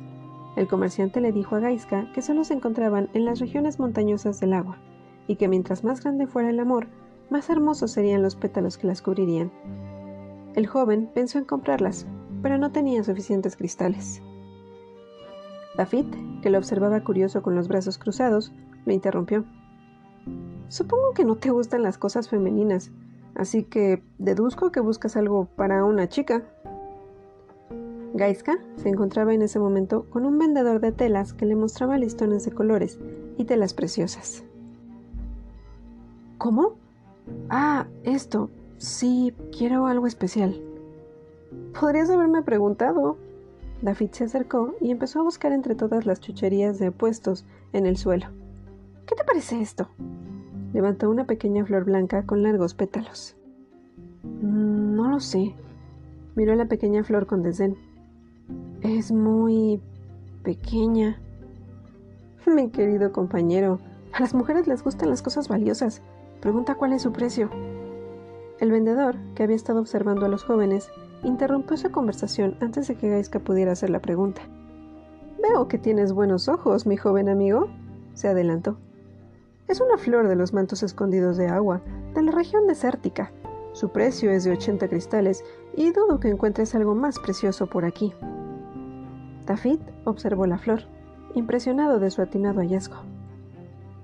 El 0.55 0.67
comerciante 0.67 1.19
le 1.19 1.31
dijo 1.31 1.55
a 1.55 1.59
Gaiska 1.61 2.11
que 2.13 2.21
solo 2.21 2.43
se 2.43 2.53
encontraban 2.53 3.09
en 3.13 3.25
las 3.25 3.39
regiones 3.39 3.79
montañosas 3.79 4.39
del 4.39 4.53
agua, 4.53 4.77
y 5.27 5.35
que 5.35 5.47
mientras 5.47 5.83
más 5.83 6.03
grande 6.03 6.27
fuera 6.27 6.51
el 6.51 6.59
amor, 6.59 6.87
más 7.31 7.49
hermosos 7.49 7.89
serían 7.89 8.21
los 8.21 8.35
pétalos 8.35 8.77
que 8.77 8.85
las 8.85 9.01
cubrirían. 9.01 9.51
El 10.53 10.67
joven 10.67 11.09
pensó 11.11 11.39
en 11.39 11.45
comprarlas, 11.45 12.05
pero 12.43 12.59
no 12.59 12.71
tenía 12.71 13.03
suficientes 13.03 13.55
cristales. 13.55 14.21
David, 15.75 16.05
que 16.43 16.51
lo 16.51 16.59
observaba 16.59 17.03
curioso 17.03 17.41
con 17.41 17.55
los 17.55 17.67
brazos 17.67 17.97
cruzados, 17.97 18.53
lo 18.85 18.93
interrumpió. 18.93 19.45
Supongo 20.67 21.13
que 21.13 21.25
no 21.25 21.35
te 21.35 21.51
gustan 21.51 21.83
las 21.83 21.97
cosas 21.97 22.29
femeninas, 22.29 22.91
así 23.35 23.63
que 23.63 24.03
deduzco 24.17 24.71
que 24.71 24.79
buscas 24.79 25.15
algo 25.15 25.45
para 25.55 25.83
una 25.83 26.07
chica. 26.09 26.43
Gaiska 28.13 28.57
se 28.77 28.89
encontraba 28.89 29.33
en 29.33 29.41
ese 29.41 29.59
momento 29.59 30.05
con 30.09 30.25
un 30.25 30.37
vendedor 30.37 30.79
de 30.79 30.91
telas 30.91 31.33
que 31.33 31.45
le 31.45 31.55
mostraba 31.55 31.97
listones 31.97 32.45
de 32.45 32.51
colores 32.51 32.97
y 33.37 33.43
telas 33.43 33.73
preciosas. 33.73 34.43
¿Cómo? 36.37 36.75
Ah, 37.49 37.87
esto. 38.03 38.49
Sí, 38.77 39.33
quiero 39.55 39.87
algo 39.87 40.07
especial. 40.07 40.61
Podrías 41.79 42.09
haberme 42.09 42.41
preguntado. 42.41 43.17
David 43.81 44.11
se 44.11 44.23
acercó 44.25 44.75
y 44.79 44.91
empezó 44.91 45.19
a 45.19 45.23
buscar 45.23 45.51
entre 45.51 45.75
todas 45.75 46.05
las 46.05 46.19
chucherías 46.21 46.79
de 46.79 46.91
puestos 46.91 47.45
en 47.73 47.85
el 47.85 47.97
suelo. 47.97 48.27
¿Qué 49.05 49.15
te 49.15 49.23
parece 49.23 49.61
esto? 49.61 49.87
Levantó 50.73 51.09
una 51.09 51.25
pequeña 51.25 51.65
flor 51.65 51.85
blanca 51.85 52.25
con 52.25 52.41
largos 52.41 52.73
pétalos. 52.73 53.35
Mm, 54.23 54.95
no 54.95 55.09
lo 55.09 55.19
sé. 55.19 55.55
Miró 56.35 56.55
la 56.55 56.65
pequeña 56.65 57.03
flor 57.03 57.27
con 57.27 57.43
desdén. 57.43 57.77
Es 58.81 59.11
muy 59.11 59.79
pequeña. 60.43 61.19
Mi 62.47 62.69
querido 62.69 63.11
compañero, 63.11 63.79
a 64.11 64.21
las 64.21 64.33
mujeres 64.33 64.67
les 64.67 64.83
gustan 64.83 65.09
las 65.09 65.21
cosas 65.21 65.47
valiosas. 65.47 66.01
Pregunta 66.41 66.75
cuál 66.75 66.93
es 66.93 67.03
su 67.03 67.11
precio. 67.11 67.49
El 68.59 68.71
vendedor, 68.71 69.17
que 69.35 69.43
había 69.43 69.55
estado 69.55 69.81
observando 69.81 70.25
a 70.25 70.29
los 70.29 70.43
jóvenes, 70.43 70.89
interrumpió 71.23 71.77
su 71.77 71.91
conversación 71.91 72.57
antes 72.59 72.87
de 72.87 72.95
que 72.95 73.09
Gaiska 73.09 73.39
pudiera 73.39 73.73
hacer 73.73 73.89
la 73.89 74.01
pregunta. 74.01 74.41
Veo 75.41 75.67
que 75.67 75.77
tienes 75.77 76.13
buenos 76.13 76.47
ojos, 76.47 76.87
mi 76.87 76.97
joven 76.97 77.29
amigo, 77.29 77.67
se 78.13 78.27
adelantó. 78.29 78.77
Es 79.67 79.81
una 79.81 79.97
flor 79.97 80.27
de 80.27 80.35
los 80.35 80.53
mantos 80.53 80.83
escondidos 80.83 81.37
de 81.37 81.47
agua, 81.47 81.81
de 82.13 82.21
la 82.21 82.31
región 82.31 82.67
desértica. 82.67 83.31
Su 83.73 83.89
precio 83.89 84.29
es 84.29 84.43
de 84.43 84.51
80 84.51 84.87
cristales 84.87 85.43
y 85.75 85.91
dudo 85.91 86.19
que 86.19 86.29
encuentres 86.29 86.75
algo 86.75 86.93
más 86.93 87.17
precioso 87.17 87.65
por 87.67 87.83
aquí. 87.83 88.13
Tafit 89.45 89.81
observó 90.03 90.45
la 90.45 90.59
flor, 90.59 90.83
impresionado 91.33 91.99
de 91.99 92.11
su 92.11 92.21
atinado 92.21 92.61
hallazgo. 92.61 92.97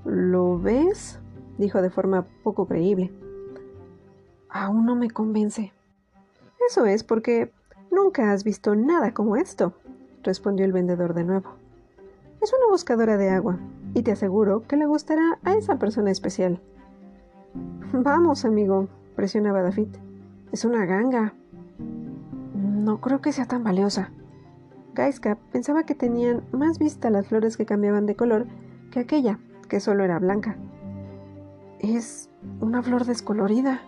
¿Lo 0.04 0.60
ves? 0.60 1.20
dijo 1.60 1.82
de 1.84 1.92
forma 1.92 2.26
poco 2.44 2.66
creíble. 2.66 3.12
Aún 4.50 4.88
no 4.88 4.96
me 4.96 5.12
convence. 5.12 5.72
Eso 6.68 6.86
es 6.88 7.04
porque 7.04 7.52
nunca 7.92 8.32
has 8.32 8.44
visto 8.44 8.76
nada 8.76 9.14
como 9.14 9.36
esto, 9.36 9.74
respondió 10.24 10.66
el 10.66 10.74
vendedor 10.74 11.14
de 11.14 11.24
nuevo. 11.24 11.52
Es 12.42 12.52
una 12.52 12.68
buscadora 12.72 13.18
de 13.18 13.30
agua, 13.30 13.60
y 13.94 14.04
te 14.04 14.12
aseguro 14.12 14.68
que 14.68 14.78
le 14.78 14.86
gustará 14.86 15.40
a 15.44 15.54
esa 15.54 15.78
persona 15.78 16.12
especial. 16.12 16.62
Vamos, 17.94 18.46
amigo, 18.46 18.88
presionaba 19.16 19.62
David. 19.62 19.90
Es 20.52 20.66
una 20.66 20.86
ganga. 20.86 21.34
No 21.78 23.02
creo 23.02 23.22
que 23.22 23.32
sea 23.32 23.46
tan 23.46 23.64
valiosa. 23.64 24.12
Gaiska 24.94 25.38
pensaba 25.52 25.84
que 25.84 25.96
tenían 25.96 26.44
más 26.52 26.80
vista 26.80 27.10
las 27.10 27.28
flores 27.28 27.58
que 27.58 27.66
cambiaban 27.66 28.06
de 28.06 28.16
color 28.16 28.48
que 28.92 29.00
aquella, 29.00 29.40
que 29.70 29.80
solo 29.80 30.04
era 30.04 30.20
blanca. 30.20 30.58
Es 31.80 32.30
una 32.60 32.82
flor 32.82 33.06
descolorida. 33.06 33.82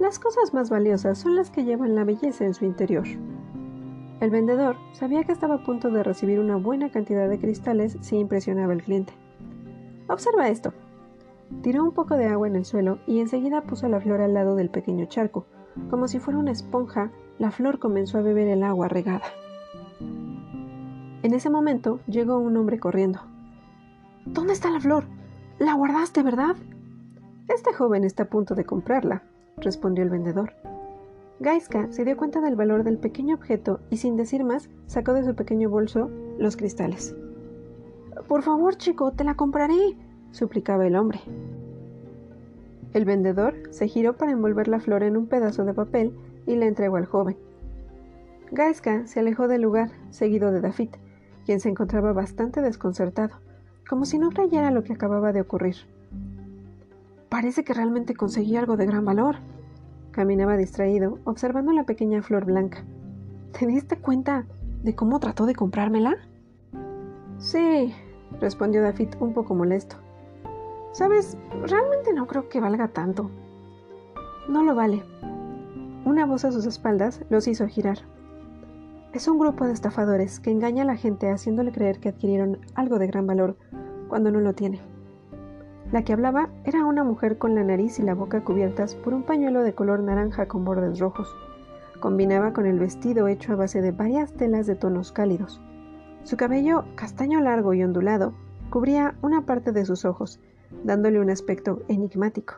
Las 0.00 0.18
cosas 0.18 0.52
más 0.52 0.70
valiosas 0.70 1.18
son 1.18 1.36
las 1.36 1.50
que 1.50 1.64
llevan 1.64 1.94
la 1.94 2.04
belleza 2.04 2.44
en 2.44 2.54
su 2.54 2.64
interior. 2.64 3.04
El 4.24 4.30
vendedor 4.30 4.76
sabía 4.92 5.22
que 5.24 5.32
estaba 5.32 5.56
a 5.56 5.62
punto 5.62 5.90
de 5.90 6.02
recibir 6.02 6.40
una 6.40 6.56
buena 6.56 6.90
cantidad 6.90 7.28
de 7.28 7.38
cristales 7.38 7.98
si 8.00 8.16
impresionaba 8.16 8.72
al 8.72 8.82
cliente. 8.82 9.12
Observa 10.08 10.48
esto. 10.48 10.72
Tiró 11.60 11.84
un 11.84 11.92
poco 11.92 12.16
de 12.16 12.24
agua 12.24 12.48
en 12.48 12.56
el 12.56 12.64
suelo 12.64 13.00
y 13.06 13.20
enseguida 13.20 13.64
puso 13.64 13.86
la 13.86 14.00
flor 14.00 14.22
al 14.22 14.32
lado 14.32 14.56
del 14.56 14.70
pequeño 14.70 15.04
charco. 15.04 15.44
Como 15.90 16.08
si 16.08 16.20
fuera 16.20 16.38
una 16.38 16.52
esponja, 16.52 17.12
la 17.38 17.50
flor 17.50 17.78
comenzó 17.78 18.16
a 18.16 18.22
beber 18.22 18.48
el 18.48 18.62
agua 18.62 18.88
regada. 18.88 19.26
En 20.00 21.34
ese 21.34 21.50
momento 21.50 22.00
llegó 22.06 22.38
un 22.38 22.56
hombre 22.56 22.78
corriendo. 22.80 23.20
¿Dónde 24.24 24.54
está 24.54 24.70
la 24.70 24.80
flor? 24.80 25.04
La 25.58 25.74
guardaste, 25.74 26.22
¿verdad? 26.22 26.56
Este 27.54 27.74
joven 27.74 28.04
está 28.04 28.22
a 28.22 28.30
punto 28.30 28.54
de 28.54 28.64
comprarla, 28.64 29.22
respondió 29.58 30.02
el 30.02 30.08
vendedor. 30.08 30.54
Gaiska 31.40 31.90
se 31.90 32.04
dio 32.04 32.16
cuenta 32.16 32.40
del 32.40 32.56
valor 32.56 32.84
del 32.84 32.98
pequeño 32.98 33.34
objeto 33.34 33.80
y 33.90 33.96
sin 33.96 34.16
decir 34.16 34.44
más 34.44 34.70
sacó 34.86 35.12
de 35.14 35.24
su 35.24 35.34
pequeño 35.34 35.68
bolso 35.68 36.10
los 36.38 36.56
cristales. 36.56 37.14
Por 38.28 38.42
favor, 38.42 38.76
chico, 38.76 39.12
te 39.12 39.24
la 39.24 39.34
compraré, 39.34 39.96
suplicaba 40.30 40.86
el 40.86 40.96
hombre. 40.96 41.20
El 42.92 43.04
vendedor 43.04 43.54
se 43.70 43.88
giró 43.88 44.16
para 44.16 44.32
envolver 44.32 44.68
la 44.68 44.78
flor 44.78 45.02
en 45.02 45.16
un 45.16 45.26
pedazo 45.26 45.64
de 45.64 45.74
papel 45.74 46.16
y 46.46 46.54
la 46.54 46.66
entregó 46.66 46.96
al 46.96 47.06
joven. 47.06 47.36
Gaiska 48.52 49.06
se 49.06 49.18
alejó 49.18 49.48
del 49.48 49.62
lugar, 49.62 49.90
seguido 50.10 50.52
de 50.52 50.60
David, 50.60 50.90
quien 51.44 51.58
se 51.58 51.68
encontraba 51.68 52.12
bastante 52.12 52.62
desconcertado, 52.62 53.40
como 53.88 54.04
si 54.04 54.18
no 54.18 54.30
creyera 54.30 54.70
lo 54.70 54.84
que 54.84 54.92
acababa 54.92 55.32
de 55.32 55.40
ocurrir. 55.40 55.76
Parece 57.28 57.64
que 57.64 57.74
realmente 57.74 58.14
conseguí 58.14 58.56
algo 58.56 58.76
de 58.76 58.86
gran 58.86 59.04
valor. 59.04 59.36
Caminaba 60.14 60.56
distraído, 60.56 61.18
observando 61.24 61.72
la 61.72 61.82
pequeña 61.82 62.22
flor 62.22 62.44
blanca. 62.44 62.84
¿Te 63.58 63.66
diste 63.66 63.98
cuenta 63.98 64.46
de 64.84 64.94
cómo 64.94 65.18
trató 65.18 65.44
de 65.44 65.56
comprármela? 65.56 66.14
Sí, 67.38 67.92
respondió 68.40 68.80
David 68.80 69.08
un 69.18 69.34
poco 69.34 69.56
molesto. 69.56 69.96
Sabes, 70.92 71.36
realmente 71.66 72.12
no 72.12 72.28
creo 72.28 72.48
que 72.48 72.60
valga 72.60 72.86
tanto. 72.86 73.28
No 74.48 74.62
lo 74.62 74.76
vale. 74.76 75.02
Una 76.04 76.26
voz 76.26 76.44
a 76.44 76.52
sus 76.52 76.64
espaldas 76.64 77.20
los 77.28 77.48
hizo 77.48 77.66
girar. 77.66 77.98
Es 79.12 79.26
un 79.26 79.40
grupo 79.40 79.66
de 79.66 79.72
estafadores 79.72 80.38
que 80.38 80.52
engaña 80.52 80.84
a 80.84 80.86
la 80.86 80.96
gente 80.96 81.28
haciéndole 81.28 81.72
creer 81.72 81.98
que 81.98 82.10
adquirieron 82.10 82.60
algo 82.76 83.00
de 83.00 83.08
gran 83.08 83.26
valor 83.26 83.56
cuando 84.08 84.30
no 84.30 84.38
lo 84.38 84.52
tiene. 84.52 84.80
La 85.94 86.02
que 86.02 86.12
hablaba 86.12 86.48
era 86.64 86.84
una 86.84 87.04
mujer 87.04 87.38
con 87.38 87.54
la 87.54 87.62
nariz 87.62 88.00
y 88.00 88.02
la 88.02 88.16
boca 88.16 88.42
cubiertas 88.42 88.96
por 88.96 89.14
un 89.14 89.22
pañuelo 89.22 89.62
de 89.62 89.76
color 89.76 90.00
naranja 90.00 90.48
con 90.48 90.64
bordes 90.64 90.98
rojos. 90.98 91.36
Combinaba 92.00 92.52
con 92.52 92.66
el 92.66 92.80
vestido 92.80 93.28
hecho 93.28 93.52
a 93.52 93.54
base 93.54 93.80
de 93.80 93.92
varias 93.92 94.32
telas 94.32 94.66
de 94.66 94.74
tonos 94.74 95.12
cálidos. 95.12 95.60
Su 96.24 96.36
cabello, 96.36 96.84
castaño 96.96 97.40
largo 97.40 97.74
y 97.74 97.84
ondulado, 97.84 98.34
cubría 98.70 99.14
una 99.22 99.42
parte 99.42 99.70
de 99.70 99.84
sus 99.84 100.04
ojos, 100.04 100.40
dándole 100.82 101.20
un 101.20 101.30
aspecto 101.30 101.82
enigmático. 101.86 102.54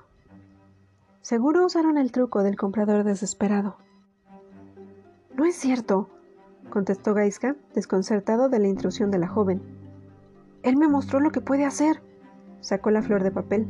Seguro 1.21 1.67
usaron 1.67 1.99
el 1.99 2.13
truco 2.13 2.43
del 2.43 2.57
comprador 2.57 3.05
desesperado. 3.05 3.77
No 5.37 5.45
es 5.45 5.57
cierto, 5.57 6.09
contestó 6.71 7.13
Gaiska, 7.13 7.55
desconcertado 7.75 8.49
de 8.49 8.61
la 8.61 8.69
intrusión 8.69 9.11
de 9.11 9.19
la 9.19 9.29
joven. 9.29 9.61
Él 10.63 10.79
me 10.79 10.89
mostró 10.89 11.21
lo 11.21 11.33
que 11.33 11.43
puede 11.43 11.67
hacer. 11.67 12.01
Sacó 12.61 12.91
la 12.91 13.03
flor 13.03 13.23
de 13.23 13.31
papel, 13.31 13.67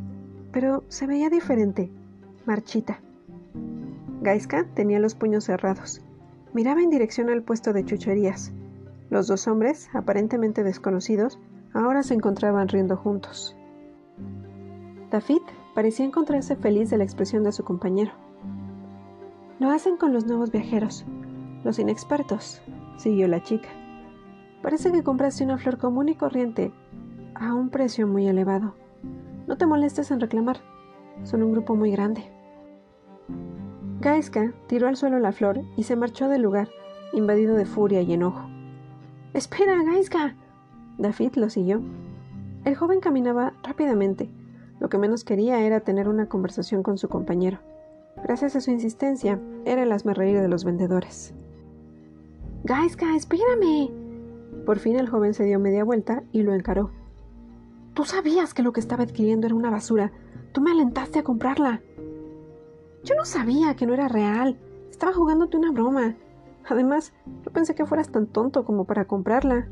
pero 0.53 0.85
se 0.89 1.07
veía 1.07 1.29
diferente, 1.29 1.91
marchita. 2.47 3.01
Gaiska 4.23 4.65
tenía 4.75 4.99
los 4.99 5.15
puños 5.15 5.45
cerrados. 5.45 6.01
Miraba 6.55 6.83
en 6.83 6.91
dirección 6.91 7.29
al 7.29 7.43
puesto 7.43 7.73
de 7.73 7.85
chucherías. 7.85 8.53
Los 9.11 9.27
dos 9.27 9.47
hombres, 9.47 9.89
aparentemente 9.93 10.65
desconocidos, 10.65 11.39
ahora 11.75 12.03
se 12.03 12.15
encontraban 12.15 12.69
riendo 12.69 12.97
juntos. 12.97 13.57
David 15.11 15.43
parecía 15.75 16.07
encontrarse 16.07 16.57
feliz 16.57 16.91
de 16.91 16.99
la 16.99 17.05
expresión 17.05 17.45
de 17.45 17.53
su 17.53 17.63
compañero. 17.63 18.13
Lo 19.59 19.71
hacen 19.71 19.97
con 19.97 20.13
los 20.13 20.27
nuevos 20.27 20.51
viajeros, 20.51 21.05
los 21.65 21.79
inexpertos, 21.79 22.61
siguió 22.97 23.29
la 23.29 23.43
chica. 23.43 23.69
Parece 24.63 24.91
que 24.91 25.03
compraste 25.03 25.45
una 25.45 25.59
flor 25.59 25.79
común 25.79 26.09
y 26.09 26.15
corriente 26.15 26.73
a 27.41 27.55
un 27.55 27.71
precio 27.71 28.07
muy 28.07 28.27
elevado. 28.27 28.75
No 29.47 29.57
te 29.57 29.67
molestes 29.67 30.11
en 30.11 30.21
reclamar. 30.21 30.59
Son 31.25 31.43
un 31.43 31.53
grupo 31.53 31.75
muy 31.75 31.91
grande. 31.91 32.31
Gaiska 34.01 34.53
tiró 34.67 34.89
al 34.89 34.97
suelo 34.97 35.19
la 35.19 35.33
flor 35.33 35.61
y 35.77 35.85
se 35.85 35.97
marchó 35.97 36.29
del 36.29 36.43
lugar, 36.43 36.69
invadido 37.13 37.57
de 37.57 37.67
furia 37.67 38.03
y 38.03 38.13
enojo. 38.13 38.49
Espera, 39.33 39.83
Gaiska. 39.83 40.37
David 40.99 41.35
lo 41.37 41.51
siguió. 41.51 41.81
El 42.65 42.75
joven 42.75 43.01
caminaba 43.01 43.55
rápidamente. 43.63 44.31
Lo 44.81 44.89
que 44.89 44.99
menos 44.99 45.25
quería 45.25 45.61
era 45.61 45.81
tener 45.81 46.09
una 46.09 46.29
conversación 46.29 46.83
con 46.83 46.99
su 46.99 47.09
compañero. 47.09 47.59
Gracias 48.23 48.57
a 48.57 48.61
su 48.61 48.71
insistencia, 48.71 49.39
era 49.65 49.83
el 49.83 50.15
reír 50.15 50.41
de 50.41 50.49
los 50.49 50.65
vendedores. 50.65 51.35
Gaiska, 52.65 53.15
espérame. 53.15 53.91
Por 54.65 54.79
fin 54.79 54.97
el 54.97 55.09
joven 55.09 55.35
se 55.35 55.45
dio 55.45 55.59
media 55.61 55.85
vuelta 55.85 56.23
y 56.33 56.43
lo 56.43 56.53
encaró. 56.55 56.91
Tú 57.97 58.05
sabías 58.05 58.53
que 58.53 58.63
lo 58.63 58.75
que 58.75 58.81
estaba 58.81 59.05
adquiriendo 59.05 59.47
era 59.47 59.57
una 59.57 59.71
basura. 59.71 60.13
Tú 60.53 60.61
me 60.61 60.71
alentaste 60.71 61.19
a 61.19 61.25
comprarla. 61.25 61.81
Yo 63.03 63.15
no 63.15 63.25
sabía 63.25 63.75
que 63.75 63.87
no 63.87 63.95
era 63.95 64.07
real. 64.07 64.59
Estaba 64.91 65.15
jugándote 65.15 65.57
una 65.57 65.73
broma. 65.73 66.15
Además, 66.69 67.15
yo 67.43 67.51
pensé 67.53 67.75
que 67.75 67.87
fueras 67.87 68.11
tan 68.11 68.27
tonto 68.27 68.67
como 68.67 68.85
para 68.85 69.07
comprarla. 69.07 69.69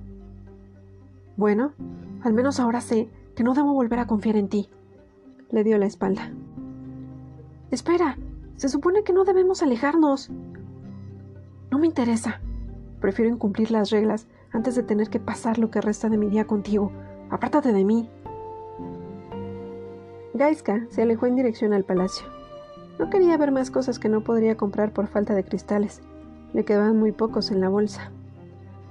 Bueno, 1.36 1.74
al 2.22 2.32
menos 2.32 2.60
ahora 2.60 2.80
sé 2.80 3.10
que 3.36 3.44
no 3.44 3.52
debo 3.52 3.74
volver 3.74 3.98
a 3.98 4.06
confiar 4.06 4.36
en 4.36 4.48
ti. 4.48 4.70
Le 5.50 5.62
dio 5.62 5.76
la 5.76 5.84
espalda. 5.84 6.32
Espera, 7.70 8.16
se 8.56 8.70
supone 8.70 9.04
que 9.04 9.12
no 9.12 9.24
debemos 9.24 9.62
alejarnos. 9.62 10.30
No 11.70 11.78
me 11.78 11.86
interesa. 11.86 12.40
Prefiero 13.02 13.30
incumplir 13.30 13.70
las 13.70 13.90
reglas 13.90 14.28
antes 14.50 14.76
de 14.76 14.82
tener 14.82 15.10
que 15.10 15.20
pasar 15.20 15.58
lo 15.58 15.70
que 15.70 15.82
resta 15.82 16.08
de 16.08 16.16
mi 16.16 16.30
día 16.30 16.46
contigo. 16.46 16.90
Apártate 17.30 17.72
de 17.72 17.84
mí. 17.84 18.08
Gaiska 20.34 20.86
se 20.90 21.02
alejó 21.02 21.26
en 21.26 21.36
dirección 21.36 21.72
al 21.72 21.84
palacio. 21.84 22.26
No 22.98 23.10
quería 23.10 23.36
ver 23.36 23.50
más 23.50 23.70
cosas 23.70 23.98
que 23.98 24.08
no 24.08 24.22
podría 24.22 24.56
comprar 24.56 24.92
por 24.92 25.06
falta 25.06 25.34
de 25.34 25.44
cristales. 25.44 26.02
Le 26.52 26.64
quedaban 26.64 26.98
muy 26.98 27.12
pocos 27.12 27.50
en 27.50 27.60
la 27.60 27.68
bolsa. 27.68 28.10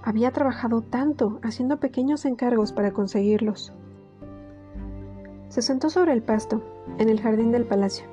Había 0.03 0.31
trabajado 0.31 0.81
tanto 0.81 1.39
haciendo 1.43 1.77
pequeños 1.77 2.25
encargos 2.25 2.73
para 2.73 2.91
conseguirlos. 2.91 3.73
Se 5.47 5.61
sentó 5.61 5.89
sobre 5.89 6.13
el 6.13 6.21
pasto, 6.21 6.61
en 6.97 7.09
el 7.09 7.21
jardín 7.21 7.51
del 7.51 7.65
palacio, 7.65 8.05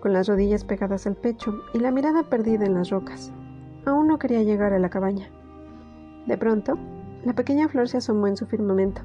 con 0.00 0.12
las 0.12 0.26
rodillas 0.26 0.64
pegadas 0.64 1.06
al 1.06 1.16
pecho 1.16 1.62
y 1.72 1.78
la 1.78 1.90
mirada 1.90 2.24
perdida 2.24 2.66
en 2.66 2.74
las 2.74 2.90
rocas. 2.90 3.32
Aún 3.86 4.08
no 4.08 4.18
quería 4.18 4.42
llegar 4.42 4.72
a 4.72 4.78
la 4.78 4.90
cabaña. 4.90 5.30
De 6.26 6.36
pronto, 6.36 6.76
la 7.24 7.32
pequeña 7.34 7.68
flor 7.68 7.88
se 7.88 7.98
asomó 7.98 8.26
en 8.26 8.36
su 8.36 8.46
firmamento. 8.46 9.02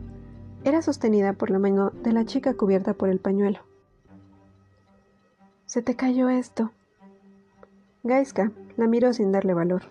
Era 0.66 0.82
sostenida 0.82 1.34
por 1.34 1.52
la 1.52 1.60
mano 1.60 1.92
de 1.92 2.12
la 2.12 2.26
chica 2.26 2.56
cubierta 2.56 2.96
por 2.96 3.10
el 3.10 3.20
pañuelo. 3.20 3.60
Se 5.68 5.84
te 5.84 5.96
cayó 5.96 6.28
esto. 6.28 6.72
Gaiska 8.04 8.52
la 8.76 8.88
miró 8.88 9.14
sin 9.14 9.32
darle 9.32 9.54
valor. 9.54 9.84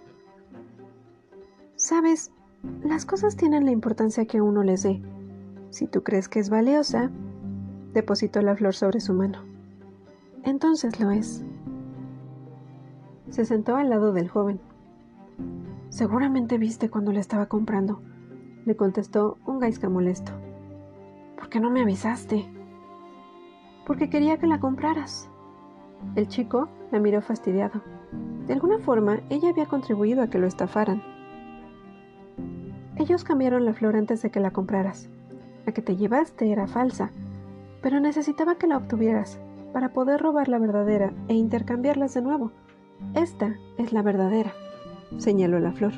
Sabes, 1.77 2.33
las 2.83 3.07
cosas 3.07 3.37
tienen 3.37 3.65
la 3.65 3.71
importancia 3.71 4.27
que 4.27 4.41
uno 4.41 4.65
les 4.65 4.83
dé. 4.83 5.01
Si 5.71 5.87
tú 5.87 6.03
crees 6.03 6.29
que 6.29 6.41
es 6.41 6.51
valiosa, 6.51 7.09
depositó 7.93 8.43
la 8.43 8.57
flor 8.57 8.75
sobre 8.75 8.99
su 8.99 9.15
mano. 9.15 9.45
Entonces 10.43 10.99
lo 10.99 11.13
es. 11.13 11.45
Se 13.31 13.45
sentó 13.45 13.77
al 13.77 13.91
lado 13.91 14.13
del 14.13 14.29
joven. 14.29 14.59
Seguramente 15.91 16.59
viste 16.59 16.91
cuando 16.91 17.13
la 17.13 17.21
estaba 17.21 17.47
comprando, 17.47 18.03
le 18.65 18.75
contestó 18.75 19.39
un 19.47 19.61
gaisca 19.61 19.89
molesto. 19.89 20.33
¿Por 21.37 21.49
qué 21.49 21.61
no 21.61 21.71
me 21.71 21.83
avisaste? 21.83 22.47
Porque 23.87 24.09
quería 24.09 24.39
que 24.39 24.47
la 24.47 24.61
compraras. 24.61 25.29
El 26.17 26.29
chico 26.29 26.69
la 26.91 26.99
miró 27.01 27.23
fastidiado. 27.23 27.83
De 28.47 28.53
alguna 28.53 28.79
forma, 28.79 29.21
ella 29.31 29.51
había 29.51 29.67
contribuido 29.67 30.23
a 30.23 30.29
que 30.29 30.39
lo 30.39 30.47
estafaran. 30.47 31.03
Ellos 32.97 33.25
cambiaron 33.25 33.65
la 33.65 33.73
flor 33.73 33.97
antes 33.97 34.23
de 34.23 34.31
que 34.31 34.41
la 34.41 34.53
compraras. 34.53 35.09
La 35.67 35.73
que 35.73 35.83
te 35.83 35.97
llevaste 35.97 36.53
era 36.53 36.67
falsa, 36.67 37.11
pero 37.83 38.01
necesitaba 38.01 38.57
que 38.57 38.67
la 38.67 38.77
obtuvieras 38.77 39.41
para 39.73 39.93
poder 39.93 40.21
robar 40.21 40.49
la 40.49 40.59
verdadera 40.59 41.13
e 41.29 41.35
intercambiarlas 41.35 42.15
de 42.15 42.23
nuevo. 42.23 42.53
Esta 43.15 43.57
es 43.77 43.93
la 43.93 44.03
verdadera, 44.03 44.53
señaló 45.19 45.59
la 45.59 45.73
flor. 45.73 45.93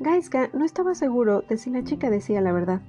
Gaiska 0.00 0.50
no 0.52 0.64
estaba 0.64 0.94
seguro 0.94 1.42
de 1.42 1.56
si 1.56 1.70
la 1.70 1.84
chica 1.84 2.10
decía 2.10 2.40
la 2.40 2.52
verdad. 2.52 2.80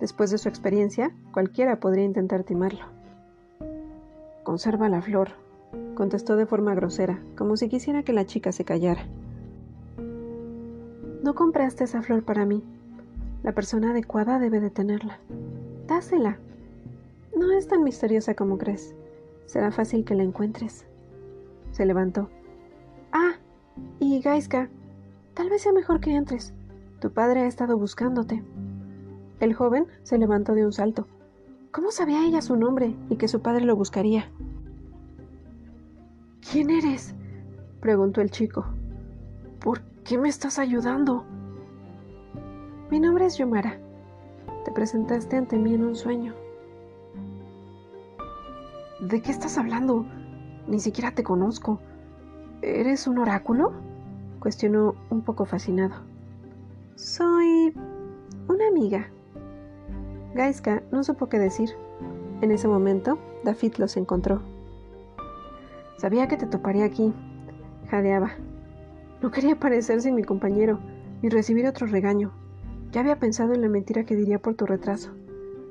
Después 0.00 0.30
de 0.30 0.38
su 0.38 0.48
experiencia, 0.48 1.14
cualquiera 1.32 1.80
podría 1.80 2.04
intentar 2.04 2.44
timarlo. 2.44 2.84
Conserva 4.42 4.88
la 4.88 5.00
flor, 5.02 5.30
contestó 5.94 6.36
de 6.36 6.46
forma 6.46 6.74
grosera, 6.74 7.22
como 7.36 7.56
si 7.56 7.68
quisiera 7.68 8.02
que 8.02 8.12
la 8.12 8.26
chica 8.26 8.52
se 8.52 8.64
callara. 8.64 9.06
No 11.22 11.34
compraste 11.34 11.84
esa 11.84 12.02
flor 12.02 12.22
para 12.22 12.44
mí. 12.44 12.62
La 13.42 13.52
persona 13.52 13.90
adecuada 13.90 14.38
debe 14.38 14.60
de 14.60 14.70
tenerla. 14.70 15.18
Dásela. 15.86 16.38
No 17.36 17.50
es 17.52 17.66
tan 17.66 17.82
misteriosa 17.82 18.34
como 18.34 18.58
crees. 18.58 18.94
Será 19.46 19.72
fácil 19.72 20.04
que 20.04 20.14
la 20.14 20.22
encuentres. 20.22 20.86
Se 21.72 21.86
levantó. 21.86 22.28
Ah, 23.12 23.32
y 23.98 24.20
Gaiska, 24.20 24.68
tal 25.34 25.50
vez 25.50 25.62
sea 25.62 25.72
mejor 25.72 26.00
que 26.00 26.14
entres. 26.14 26.54
Tu 27.00 27.10
padre 27.10 27.40
ha 27.40 27.46
estado 27.46 27.76
buscándote. 27.76 28.42
El 29.40 29.54
joven 29.54 29.86
se 30.02 30.18
levantó 30.18 30.54
de 30.54 30.64
un 30.64 30.72
salto. 30.72 31.06
¿Cómo 31.70 31.90
sabía 31.90 32.26
ella 32.26 32.40
su 32.40 32.56
nombre 32.56 32.96
y 33.10 33.16
que 33.16 33.28
su 33.28 33.42
padre 33.42 33.64
lo 33.64 33.76
buscaría? 33.76 34.30
¿Quién 36.50 36.70
eres? 36.70 37.14
preguntó 37.80 38.22
el 38.22 38.30
chico. 38.30 38.64
¿Por 39.60 39.82
qué 40.04 40.16
me 40.16 40.28
estás 40.28 40.58
ayudando? 40.58 41.24
Mi 42.90 42.98
nombre 42.98 43.26
es 43.26 43.36
Yomara. 43.36 43.78
Te 44.64 44.72
presentaste 44.72 45.36
ante 45.36 45.58
mí 45.58 45.74
en 45.74 45.84
un 45.84 45.96
sueño. 45.96 46.34
¿De 49.00 49.20
qué 49.20 49.30
estás 49.30 49.58
hablando? 49.58 50.06
Ni 50.66 50.80
siquiera 50.80 51.10
te 51.10 51.22
conozco. 51.22 51.78
¿Eres 52.62 53.06
un 53.06 53.18
oráculo? 53.18 53.72
cuestionó 54.40 54.94
un 55.10 55.22
poco 55.22 55.44
fascinado. 55.44 55.96
Soy 56.94 57.74
una 58.48 58.68
amiga, 58.68 59.10
Gaiska 60.36 60.82
no 60.92 61.02
supo 61.02 61.28
qué 61.28 61.38
decir. 61.38 61.70
En 62.42 62.50
ese 62.50 62.68
momento, 62.68 63.18
David 63.42 63.76
los 63.78 63.96
encontró. 63.96 64.42
Sabía 65.96 66.28
que 66.28 66.36
te 66.36 66.46
toparía 66.46 66.84
aquí, 66.84 67.14
jadeaba. 67.90 68.32
No 69.22 69.30
quería 69.30 69.58
parecer 69.58 70.02
sin 70.02 70.14
mi 70.14 70.22
compañero, 70.22 70.78
ni 71.22 71.30
recibir 71.30 71.66
otro 71.66 71.86
regaño. 71.86 72.32
Ya 72.92 73.00
había 73.00 73.18
pensado 73.18 73.54
en 73.54 73.62
la 73.62 73.70
mentira 73.70 74.04
que 74.04 74.14
diría 74.14 74.38
por 74.38 74.54
tu 74.54 74.66
retraso. 74.66 75.10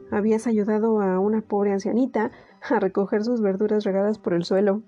Habías 0.10 0.48
ayudado 0.48 1.00
a 1.00 1.20
una 1.20 1.42
pobre 1.42 1.72
ancianita 1.72 2.32
a 2.68 2.80
recoger 2.80 3.24
sus 3.24 3.42
verduras 3.42 3.84
regadas 3.84 4.18
por 4.18 4.34
el 4.34 4.46
suelo. 4.46 4.82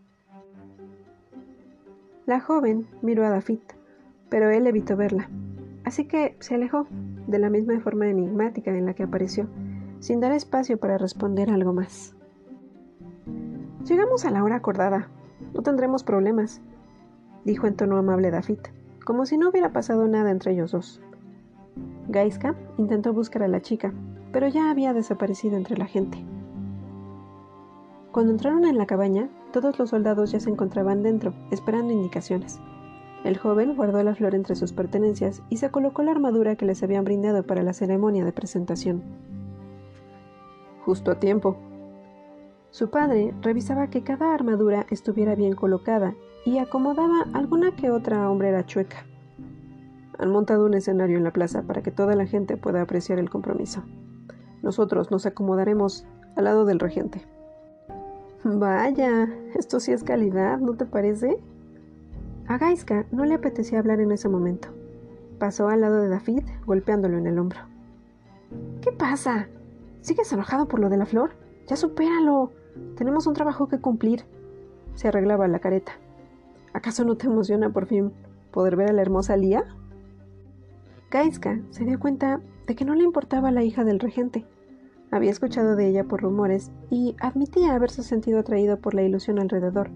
La 2.26 2.40
joven 2.40 2.88
miró 3.04 3.26
a 3.26 3.30
David, 3.30 3.60
pero 4.30 4.50
él 4.50 4.66
evitó 4.66 4.98
verla, 4.98 5.30
así 5.86 6.06
que 6.06 6.36
se 6.40 6.56
alejó, 6.56 6.88
de 7.28 7.40
la 7.40 7.50
misma 7.50 7.80
forma 7.80 8.08
enigmática 8.08 8.72
en 8.72 8.86
la 8.86 8.94
que 8.94 9.04
apareció, 9.04 9.48
sin 9.99 10.19
dar 10.19 10.31
espacio 10.31 10.77
para 10.77 10.97
responder 10.97 11.49
algo 11.49 11.73
más. 11.73 12.15
Llegamos 13.86 14.25
a 14.25 14.31
la 14.31 14.43
hora 14.43 14.57
acordada. 14.57 15.10
No 15.53 15.62
tendremos 15.62 16.03
problemas, 16.03 16.62
dijo 17.45 17.67
en 17.67 17.75
tono 17.75 17.97
amable 17.97 18.31
David, 18.31 18.60
como 19.05 19.25
si 19.25 19.38
no 19.38 19.49
hubiera 19.49 19.71
pasado 19.71 20.07
nada 20.07 20.31
entre 20.31 20.51
ellos 20.51 20.71
dos. 20.71 21.01
Gaiska 22.10 22.55
intentó 22.77 23.13
buscar 23.13 23.43
a 23.43 23.47
la 23.47 23.62
chica, 23.62 23.93
pero 24.31 24.47
ya 24.47 24.69
había 24.69 24.93
desaparecido 24.93 25.57
entre 25.57 25.77
la 25.77 25.86
gente. 25.86 26.17
Cuando 28.12 28.31
entraron 28.31 28.65
en 28.65 28.77
la 28.77 28.88
cabaña, 28.88 29.29
todos 29.53 29.77
los 29.79 29.91
soldados 29.91 30.31
ya 30.31 30.39
se 30.39 30.49
encontraban 30.49 31.03
dentro, 31.03 31.33
esperando 31.51 31.93
indicaciones. 31.93 32.60
El 33.23 33.38
joven 33.38 33.75
guardó 33.75 34.03
la 34.03 34.15
flor 34.15 34.36
entre 34.36 34.55
sus 34.55 34.73
pertenencias 34.73 35.41
y 35.49 35.57
se 35.57 35.69
colocó 35.69 36.03
la 36.03 36.12
armadura 36.12 36.55
que 36.55 36.65
les 36.65 36.83
habían 36.83 37.03
brindado 37.03 37.43
para 37.43 37.63
la 37.63 37.73
ceremonia 37.73 38.25
de 38.25 38.31
presentación 38.31 39.03
justo 40.88 41.12
a 41.12 41.19
tiempo. 41.19 41.58
Su 42.69 42.89
padre 42.89 43.34
revisaba 43.41 43.89
que 43.89 44.04
cada 44.04 44.34
armadura 44.34 44.86
estuviera 44.89 45.36
bien 45.36 45.54
colocada 45.54 46.15
y 46.45 46.60
acomodaba 46.60 47.26
alguna 47.34 47.76
que 47.76 47.91
otra 47.91 48.32
hombrera 48.32 48.65
chueca. 48.65 49.06
Han 50.17 50.32
montado 50.32 50.65
un 50.65 50.76
escenario 50.76 51.17
en 51.17 51.26
la 51.26 51.34
plaza 51.34 51.63
para 51.63 51.84
que 51.84 51.91
toda 51.91 52.15
la 52.15 52.26
gente 52.26 52.56
pueda 52.56 52.82
apreciar 52.82 53.19
el 53.19 53.30
compromiso. 53.30 53.84
Nosotros 54.63 55.12
nos 55.12 55.26
acomodaremos 55.26 56.06
al 56.38 56.45
lado 56.45 56.63
del 56.63 56.80
regente. 56.80 57.21
Vaya, 58.45 59.28
esto 59.56 59.82
sí 59.82 59.91
es 59.91 60.06
calidad, 60.06 60.58
¿no 60.60 60.76
te 60.76 60.86
parece? 60.86 61.38
A 62.47 62.58
Gaiska 62.58 63.06
no 63.12 63.26
le 63.26 63.34
apetecía 63.34 63.80
hablar 63.80 64.00
en 64.00 64.13
ese 64.13 64.30
momento. 64.30 64.69
Pasó 65.38 65.67
al 65.67 65.82
lado 65.82 66.02
de 66.02 66.08
David, 66.08 66.45
golpeándolo 66.65 67.17
en 67.17 67.28
el 67.28 67.39
hombro. 67.39 67.60
¿Qué 68.82 68.93
pasa? 68.93 69.50
¿Sigues 70.08 70.32
enojado 70.32 70.70
por 70.70 70.80
lo 70.80 70.88
de 70.88 70.96
la 70.96 71.06
flor? 71.06 71.32
Ya 71.67 71.76
supéralo. 71.76 72.54
Tenemos 72.96 73.28
un 73.28 73.34
trabajo 73.34 73.67
que 73.67 73.82
cumplir. 73.82 74.24
Se 74.96 75.10
arreglaba 75.10 75.50
la 75.50 75.60
careta. 75.60 76.00
¿Acaso 76.72 77.04
no 77.04 77.17
te 77.17 77.28
emociona 77.28 77.74
por 77.74 77.88
fin 77.88 78.13
poder 78.52 78.78
ver 78.78 78.89
a 78.89 78.93
la 78.93 79.02
hermosa 79.02 79.36
Lía? 79.36 79.65
Gaiska 81.12 81.60
se 81.72 81.84
dio 81.84 82.00
cuenta 82.00 82.39
de 82.67 82.74
que 82.78 82.86
no 82.86 82.96
le 82.96 83.04
importaba 83.04 83.52
la 83.52 83.65
hija 83.65 83.84
del 83.84 84.00
regente. 84.00 84.46
Había 85.12 85.30
escuchado 85.32 85.76
de 85.76 85.89
ella 85.89 86.06
por 86.06 86.22
rumores 86.22 86.72
y 86.89 87.17
admitía 87.20 87.76
haberse 87.76 88.02
sentido 88.02 88.39
atraído 88.39 88.80
por 88.80 88.93
la 88.93 89.04
ilusión 89.04 89.39
alrededor, 89.39 89.89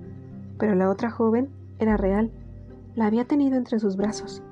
pero 0.58 0.76
la 0.76 0.90
otra 0.90 1.10
joven 1.10 1.48
era 1.80 1.96
real. 1.96 2.32
La 2.96 3.06
había 3.06 3.24
tenido 3.24 3.56
entre 3.56 3.80
sus 3.80 3.96
brazos. 3.96 4.44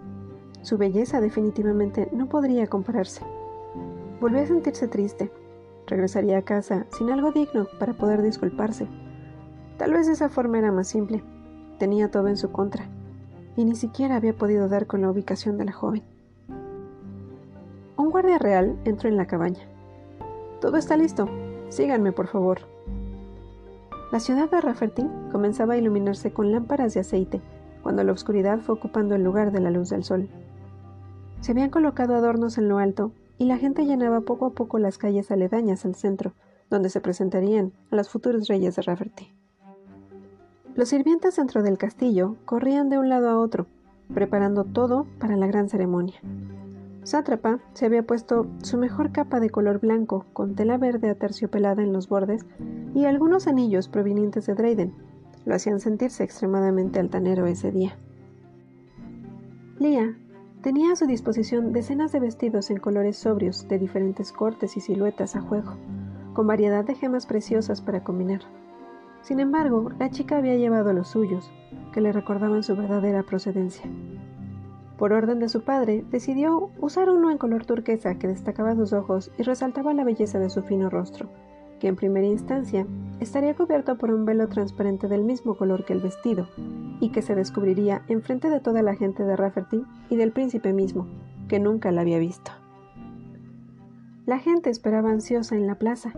Su 0.62 0.78
belleza 0.78 1.20
definitivamente 1.20 2.08
no 2.14 2.30
podría 2.30 2.66
compararse. 2.68 3.26
Volvió 4.22 4.42
a 4.42 4.46
sentirse 4.46 4.88
triste, 4.88 5.32
regresaría 5.90 6.38
a 6.38 6.44
casa 6.44 6.86
sin 6.98 7.10
algo 7.10 7.32
digno 7.32 7.68
para 7.80 7.94
poder 7.94 8.22
disculparse. 8.22 8.88
Tal 9.78 9.94
vez 9.94 10.08
esa 10.08 10.30
forma 10.30 10.60
era 10.60 10.72
más 10.72 10.88
simple. 10.88 11.24
Tenía 11.78 12.12
todo 12.12 12.28
en 12.28 12.38
su 12.38 12.52
contra, 12.52 12.86
y 13.56 13.66
ni 13.66 13.76
siquiera 13.76 14.16
había 14.16 14.34
podido 14.34 14.70
dar 14.70 14.88
con 14.88 15.02
la 15.02 15.10
ubicación 15.10 15.58
de 15.58 15.66
la 15.66 15.74
joven. 15.74 16.04
Un 17.98 18.10
guardia 18.12 18.38
real 18.38 18.80
entró 18.86 19.10
en 19.10 19.18
la 19.18 19.28
cabaña. 19.28 19.68
Todo 20.62 20.78
está 20.78 20.96
listo. 20.96 21.28
Síganme, 21.70 22.12
por 22.12 22.28
favor. 22.28 22.60
La 24.12 24.20
ciudad 24.20 24.50
de 24.50 24.60
Rafferty 24.62 25.06
comenzaba 25.32 25.74
a 25.74 25.78
iluminarse 25.78 26.32
con 26.34 26.52
lámparas 26.52 26.94
de 26.94 27.02
aceite 27.02 27.42
cuando 27.84 28.04
la 28.04 28.12
oscuridad 28.12 28.60
fue 28.60 28.76
ocupando 28.76 29.16
el 29.16 29.24
lugar 29.24 29.52
de 29.52 29.60
la 29.60 29.70
luz 29.70 29.90
del 29.90 30.04
sol. 30.04 30.30
Se 31.42 31.52
habían 31.52 31.70
colocado 31.70 32.16
adornos 32.16 32.58
en 32.58 32.68
lo 32.68 32.80
alto 32.80 33.12
y 33.40 33.46
la 33.46 33.58
gente 33.58 33.86
llenaba 33.86 34.22
poco 34.22 34.46
a 34.46 34.50
poco 34.52 34.78
las 34.78 35.00
calles 35.00 35.32
aledañas 35.32 35.86
al 35.86 35.96
centro, 35.96 36.34
donde 36.70 36.90
se 36.90 37.02
presentarían 37.02 37.72
a 37.90 37.96
los 37.96 38.10
futuros 38.10 38.48
reyes 38.48 38.76
de 38.76 38.84
Rafferty. 38.84 39.34
Los 40.76 40.90
sirvientes 40.90 41.38
dentro 41.38 41.64
del 41.64 41.78
castillo 41.78 42.36
corrían 42.46 42.90
de 42.90 43.00
un 43.00 43.10
lado 43.10 43.30
a 43.30 43.40
otro, 43.40 43.66
preparando 44.14 44.66
todo 44.66 45.08
para 45.20 45.38
la 45.38 45.48
gran 45.48 45.70
ceremonia. 45.70 46.20
Sátrapa 47.04 47.60
se 47.74 47.86
había 47.86 48.04
puesto 48.04 48.46
su 48.62 48.78
mejor 48.78 49.12
capa 49.12 49.40
de 49.40 49.50
color 49.50 49.80
blanco 49.80 50.26
con 50.34 50.56
tela 50.56 50.78
verde 50.78 51.10
aterciopelada 51.10 51.82
en 51.82 51.94
los 51.94 52.10
bordes 52.10 52.46
y 52.94 53.06
algunos 53.06 53.48
anillos 53.48 53.88
provenientes 53.88 54.46
de 54.46 54.54
Drayden. 54.54 54.94
Lo 55.46 55.56
hacían 55.56 55.80
sentirse 55.80 56.24
extremadamente 56.24 57.00
altanero 57.00 57.48
ese 57.48 57.72
día. 57.72 57.98
Lia 59.80 60.16
tenía 60.62 60.92
a 60.92 60.96
su 60.96 61.06
disposición 61.06 61.72
decenas 61.72 62.12
de 62.12 62.20
vestidos 62.20 62.70
en 62.70 62.78
colores 62.78 63.18
sobrios 63.18 63.68
de 63.68 63.80
diferentes 63.80 64.32
cortes 64.32 64.76
y 64.76 64.82
siluetas 64.82 65.36
a 65.36 65.42
juego, 65.42 65.76
con 66.34 66.48
variedad 66.48 66.84
de 66.84 66.96
gemas 66.96 67.26
preciosas 67.26 67.82
para 67.82 68.04
combinar. 68.04 68.42
Sin 69.22 69.40
embargo, 69.40 69.90
la 70.00 70.10
chica 70.10 70.38
había 70.38 70.56
llevado 70.56 70.94
los 70.94 71.10
suyos, 71.10 71.52
que 71.94 72.02
le 72.02 72.12
recordaban 72.12 72.64
su 72.64 72.76
verdadera 72.76 73.24
procedencia. 73.24 73.90
Por 74.98 75.14
orden 75.14 75.40
de 75.40 75.48
su 75.48 75.64
padre, 75.64 76.04
decidió 76.10 76.72
usar 76.80 77.10
uno 77.10 77.32
en 77.32 77.38
color 77.38 77.66
turquesa 77.66 78.16
que 78.16 78.28
destacaba 78.28 78.76
sus 78.76 78.92
ojos 78.92 79.32
y 79.38 79.44
resaltaba 79.44 79.94
la 79.94 80.04
belleza 80.04 80.40
de 80.40 80.50
su 80.50 80.62
fino 80.64 80.90
rostro, 80.90 81.30
que 81.80 81.88
en 81.88 81.96
primera 81.96 82.28
instancia 82.28 82.86
estaría 83.20 83.56
cubierto 83.56 83.98
por 83.98 84.12
un 84.12 84.26
velo 84.26 84.48
transparente 84.48 85.08
del 85.08 85.24
mismo 85.24 85.56
color 85.56 85.86
que 85.86 85.94
el 85.94 86.02
vestido, 86.02 86.48
y 87.00 87.10
que 87.10 87.22
se 87.22 87.36
descubriría 87.36 88.04
enfrente 88.08 88.50
de 88.50 88.60
toda 88.60 88.82
la 88.82 88.96
gente 88.96 89.24
de 89.24 89.36
Rafferty 89.36 89.84
y 90.10 90.16
del 90.16 90.32
príncipe 90.32 90.74
mismo, 90.74 91.08
que 91.48 91.60
nunca 91.60 91.92
la 91.92 92.02
había 92.02 92.20
visto. 92.20 92.52
La 94.26 94.40
gente 94.40 94.70
esperaba 94.70 95.10
ansiosa 95.10 95.56
en 95.56 95.66
la 95.66 95.76
plaza. 95.76 96.14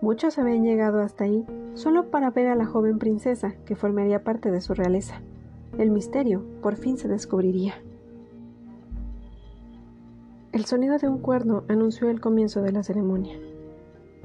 Muchos 0.00 0.38
habían 0.38 0.62
llegado 0.62 1.00
hasta 1.00 1.24
ahí 1.24 1.44
solo 1.74 2.10
para 2.10 2.30
ver 2.30 2.46
a 2.46 2.54
la 2.54 2.66
joven 2.66 2.98
princesa 2.98 3.54
que 3.64 3.76
formaría 3.76 4.22
parte 4.22 4.50
de 4.50 4.60
su 4.60 4.74
realeza. 4.74 5.20
El 5.76 5.90
misterio 5.90 6.44
por 6.62 6.76
fin 6.76 6.96
se 6.96 7.08
descubriría. 7.08 7.74
El 10.52 10.64
sonido 10.64 10.98
de 10.98 11.08
un 11.08 11.18
cuerno 11.18 11.64
anunció 11.68 12.08
el 12.10 12.20
comienzo 12.20 12.62
de 12.62 12.72
la 12.72 12.82
ceremonia. 12.82 13.36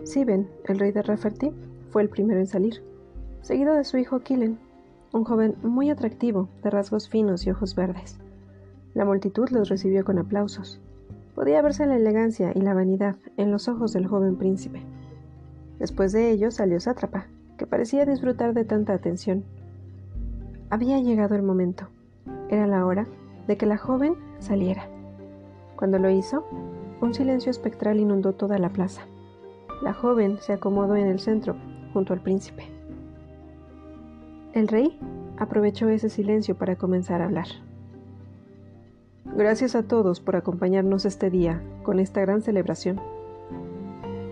Siben, 0.06 0.48
el 0.66 0.78
rey 0.78 0.92
de 0.92 1.02
Rafferty, 1.02 1.52
fue 1.90 2.04
el 2.04 2.10
primero 2.10 2.40
en 2.40 2.46
salir, 2.46 2.84
seguido 3.42 3.74
de 3.74 3.84
su 3.84 3.98
hijo 3.98 4.20
Killen, 4.20 4.60
un 5.12 5.24
joven 5.24 5.56
muy 5.64 5.90
atractivo, 5.90 6.48
de 6.62 6.70
rasgos 6.70 7.10
finos 7.10 7.46
y 7.46 7.50
ojos 7.50 7.74
verdes. 7.74 8.18
La 8.94 9.04
multitud 9.04 9.50
los 9.50 9.68
recibió 9.68 10.06
con 10.06 10.20
aplausos. 10.20 10.80
Podía 11.34 11.62
verse 11.64 11.88
la 11.88 11.96
elegancia 11.96 12.52
y 12.54 12.62
la 12.62 12.76
vanidad 12.76 13.16
en 13.36 13.52
los 13.52 13.68
ojos 13.68 13.94
del 13.94 14.08
joven 14.08 14.36
príncipe. 14.36 14.84
Después 15.80 16.12
de 16.12 16.30
ello 16.30 16.52
salió 16.52 16.80
Sátrapa, 16.80 17.26
que 17.58 17.66
parecía 17.66 18.06
disfrutar 18.06 18.54
de 18.54 18.64
tanta 18.64 18.94
atención. 18.94 19.44
Había 20.70 21.00
llegado 21.00 21.36
el 21.36 21.42
momento. 21.42 21.88
Era 22.50 22.68
la 22.68 22.86
hora 22.86 23.08
de 23.48 23.58
que 23.58 23.66
la 23.66 23.78
joven 23.78 24.16
saliera. 24.38 24.88
Cuando 25.76 25.98
lo 25.98 26.12
hizo, 26.12 26.46
un 27.02 27.14
silencio 27.14 27.50
espectral 27.50 28.00
inundó 28.00 28.34
toda 28.34 28.60
la 28.60 28.70
plaza. 28.70 29.02
La 29.82 29.94
joven 29.94 30.38
se 30.40 30.54
acomodó 30.54 30.96
en 30.96 31.08
el 31.08 31.20
centro, 31.20 31.56
junto 31.94 32.14
al 32.14 32.22
príncipe. 32.22 32.66
El 34.54 34.68
rey 34.68 34.98
aprovechó 35.38 35.90
ese 35.90 36.10
silencio 36.10 36.56
para 36.56 36.78
comenzar 36.78 37.22
a 37.22 37.26
hablar. 37.26 37.48
Gracias 39.36 39.76
a 39.76 39.84
todos 39.84 40.22
por 40.22 40.38
acompañarnos 40.38 41.04
este 41.06 41.30
día 41.30 41.62
con 41.84 42.00
esta 42.00 42.22
gran 42.22 42.42
celebración. 42.42 43.02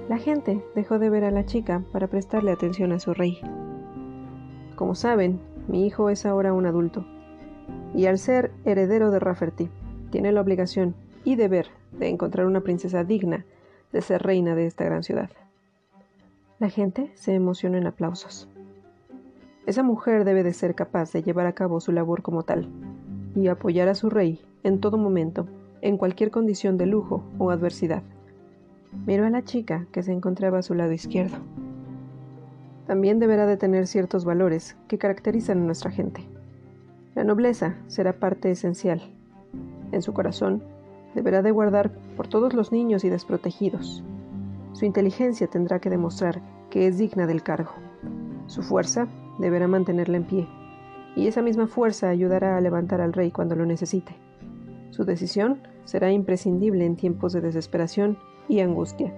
La 0.07 0.17
gente 0.17 0.63
dejó 0.75 0.97
de 0.97 1.09
ver 1.09 1.25
a 1.25 1.31
la 1.31 1.45
chica 1.45 1.83
para 1.91 2.07
prestarle 2.07 2.51
atención 2.51 2.93
a 2.93 2.99
su 2.99 3.13
rey. 3.13 3.39
Como 4.75 4.95
saben, 4.95 5.41
mi 5.67 5.85
hijo 5.85 6.09
es 6.09 6.25
ahora 6.25 6.53
un 6.53 6.65
adulto, 6.65 7.05
y 7.93 8.05
al 8.05 8.17
ser 8.17 8.51
heredero 8.63 9.11
de 9.11 9.19
Rafferty, 9.19 9.69
tiene 10.09 10.31
la 10.31 10.41
obligación 10.41 10.95
y 11.25 11.35
deber 11.35 11.67
de 11.91 12.07
encontrar 12.07 12.45
una 12.45 12.61
princesa 12.61 13.03
digna 13.03 13.45
de 13.93 14.01
ser 14.01 14.21
reina 14.21 14.55
de 14.55 14.65
esta 14.65 14.83
gran 14.83 15.03
ciudad. 15.03 15.29
La 16.59 16.69
gente 16.69 17.11
se 17.15 17.33
emocionó 17.33 17.77
en 17.77 17.87
aplausos. 17.87 18.49
Esa 19.65 19.83
mujer 19.83 20.25
debe 20.25 20.43
de 20.43 20.51
ser 20.51 20.75
capaz 20.75 21.13
de 21.13 21.23
llevar 21.23 21.45
a 21.45 21.53
cabo 21.53 21.79
su 21.79 21.93
labor 21.93 22.21
como 22.21 22.43
tal 22.43 22.67
y 23.35 23.47
apoyar 23.47 23.87
a 23.87 23.95
su 23.95 24.09
rey 24.09 24.41
en 24.63 24.81
todo 24.81 24.97
momento, 24.97 25.47
en 25.81 25.97
cualquier 25.97 26.31
condición 26.31 26.77
de 26.77 26.85
lujo 26.85 27.23
o 27.37 27.51
adversidad. 27.51 28.03
Miró 29.05 29.25
a 29.25 29.29
la 29.29 29.43
chica 29.43 29.85
que 29.91 30.03
se 30.03 30.11
encontraba 30.11 30.59
a 30.59 30.63
su 30.63 30.73
lado 30.73 30.91
izquierdo. 30.91 31.37
También 32.87 33.19
deberá 33.19 33.45
de 33.45 33.57
tener 33.57 33.87
ciertos 33.87 34.25
valores 34.25 34.75
que 34.87 34.97
caracterizan 34.97 35.59
a 35.61 35.65
nuestra 35.65 35.91
gente. 35.91 36.27
La 37.15 37.23
nobleza 37.23 37.75
será 37.87 38.13
parte 38.13 38.51
esencial. 38.51 39.01
En 39.91 40.01
su 40.01 40.13
corazón 40.13 40.63
deberá 41.15 41.41
de 41.41 41.51
guardar 41.51 41.91
por 42.15 42.27
todos 42.27 42.53
los 42.53 42.71
niños 42.71 43.03
y 43.03 43.09
desprotegidos. 43.09 44.03
Su 44.73 44.85
inteligencia 44.85 45.47
tendrá 45.47 45.79
que 45.79 45.89
demostrar 45.89 46.41
que 46.69 46.87
es 46.87 46.97
digna 46.97 47.27
del 47.27 47.43
cargo. 47.43 47.71
Su 48.47 48.63
fuerza 48.63 49.07
deberá 49.39 49.67
mantenerla 49.67 50.17
en 50.17 50.25
pie, 50.25 50.47
y 51.15 51.27
esa 51.27 51.41
misma 51.41 51.67
fuerza 51.67 52.09
ayudará 52.09 52.57
a 52.57 52.61
levantar 52.61 53.01
al 53.01 53.13
rey 53.13 53.31
cuando 53.31 53.55
lo 53.55 53.65
necesite. 53.65 54.15
Su 54.89 55.05
decisión 55.05 55.61
será 55.85 56.11
imprescindible 56.11 56.85
en 56.85 56.95
tiempos 56.95 57.33
de 57.33 57.41
desesperación 57.41 58.17
y 58.47 58.59
angustia. 58.59 59.13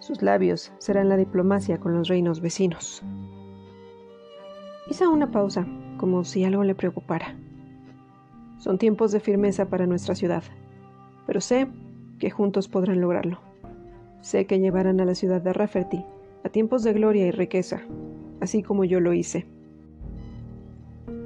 Sus 0.00 0.22
labios 0.22 0.72
serán 0.78 1.08
la 1.08 1.16
diplomacia 1.16 1.78
con 1.78 1.94
los 1.94 2.08
reinos 2.08 2.40
vecinos. 2.40 3.02
Hizo 4.90 5.10
una 5.10 5.30
pausa, 5.30 5.66
como 5.96 6.24
si 6.24 6.44
algo 6.44 6.62
le 6.64 6.74
preocupara. 6.74 7.36
Son 8.58 8.76
tiempos 8.76 9.12
de 9.12 9.20
firmeza 9.20 9.66
para 9.66 9.86
nuestra 9.86 10.14
ciudad, 10.14 10.42
pero 11.26 11.40
sé 11.40 11.66
que 12.18 12.30
juntos 12.30 12.68
podrán 12.68 13.00
lograrlo. 13.00 13.40
Sé 14.20 14.46
que 14.46 14.58
llevarán 14.58 15.00
a 15.00 15.04
la 15.04 15.14
ciudad 15.14 15.42
de 15.42 15.52
Rafferty 15.52 16.04
a 16.44 16.48
tiempos 16.48 16.82
de 16.82 16.92
gloria 16.92 17.26
y 17.26 17.30
riqueza, 17.30 17.82
así 18.40 18.62
como 18.62 18.84
yo 18.84 19.00
lo 19.00 19.12
hice. 19.12 19.46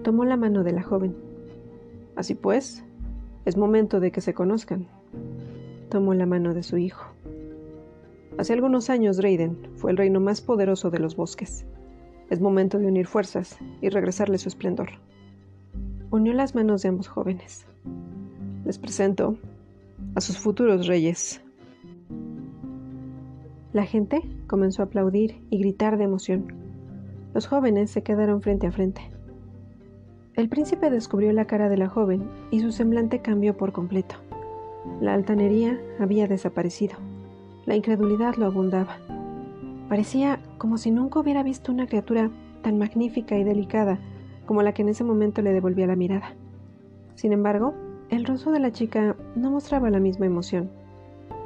Tomó 0.02 0.24
la 0.24 0.36
mano 0.36 0.64
de 0.64 0.72
la 0.72 0.82
joven. 0.82 1.14
Así 2.16 2.34
pues, 2.34 2.84
es 3.44 3.56
momento 3.56 4.00
de 4.00 4.10
que 4.10 4.20
se 4.20 4.34
conozcan. 4.34 4.86
Tomó 5.90 6.14
la 6.14 6.26
mano 6.26 6.54
de 6.54 6.62
su 6.62 6.76
hijo. 6.76 7.04
Hace 8.38 8.52
algunos 8.52 8.90
años 8.90 9.16
Drayden 9.16 9.56
fue 9.76 9.90
el 9.90 9.96
reino 9.96 10.20
más 10.20 10.40
poderoso 10.40 10.90
de 10.90 11.00
los 11.00 11.16
bosques. 11.16 11.64
Es 12.30 12.40
momento 12.40 12.78
de 12.78 12.86
unir 12.86 13.06
fuerzas 13.06 13.58
y 13.80 13.88
regresarle 13.88 14.38
su 14.38 14.48
esplendor. 14.48 14.90
Unió 16.10 16.32
las 16.32 16.54
manos 16.54 16.82
de 16.82 16.88
ambos 16.88 17.08
jóvenes. 17.08 17.66
Les 18.64 18.78
presento 18.78 19.36
a 20.14 20.20
sus 20.20 20.38
futuros 20.38 20.86
reyes. 20.86 21.42
La 23.72 23.84
gente 23.84 24.22
comenzó 24.46 24.82
a 24.82 24.86
aplaudir 24.86 25.42
y 25.50 25.58
gritar 25.58 25.98
de 25.98 26.04
emoción. 26.04 26.52
Los 27.34 27.46
jóvenes 27.46 27.90
se 27.90 28.02
quedaron 28.02 28.40
frente 28.40 28.66
a 28.66 28.72
frente. 28.72 29.02
El 30.34 30.48
príncipe 30.48 30.90
descubrió 30.90 31.32
la 31.32 31.46
cara 31.46 31.68
de 31.68 31.76
la 31.76 31.88
joven 31.88 32.28
y 32.50 32.60
su 32.60 32.72
semblante 32.72 33.20
cambió 33.20 33.56
por 33.56 33.72
completo. 33.72 34.16
La 35.00 35.14
altanería 35.14 35.78
había 35.98 36.26
desaparecido. 36.26 36.96
La 37.66 37.76
incredulidad 37.76 38.36
lo 38.36 38.46
abundaba. 38.46 38.98
Parecía 39.88 40.40
como 40.58 40.78
si 40.78 40.90
nunca 40.90 41.20
hubiera 41.20 41.42
visto 41.42 41.72
una 41.72 41.86
criatura 41.86 42.30
tan 42.62 42.78
magnífica 42.78 43.36
y 43.36 43.44
delicada 43.44 43.98
como 44.46 44.62
la 44.62 44.72
que 44.72 44.82
en 44.82 44.88
ese 44.88 45.04
momento 45.04 45.42
le 45.42 45.52
devolvía 45.52 45.86
la 45.86 45.96
mirada. 45.96 46.34
Sin 47.14 47.32
embargo, 47.32 47.74
el 48.10 48.24
rostro 48.24 48.52
de 48.52 48.60
la 48.60 48.72
chica 48.72 49.16
no 49.34 49.50
mostraba 49.50 49.90
la 49.90 50.00
misma 50.00 50.26
emoción. 50.26 50.70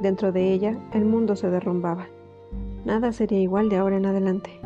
Dentro 0.01 0.31
de 0.31 0.53
ella 0.53 0.77
el 0.93 1.05
mundo 1.05 1.35
se 1.35 1.49
derrumbaba. 1.49 2.07
Nada 2.85 3.11
sería 3.11 3.39
igual 3.39 3.69
de 3.69 3.77
ahora 3.77 3.97
en 3.97 4.05
adelante. 4.05 4.61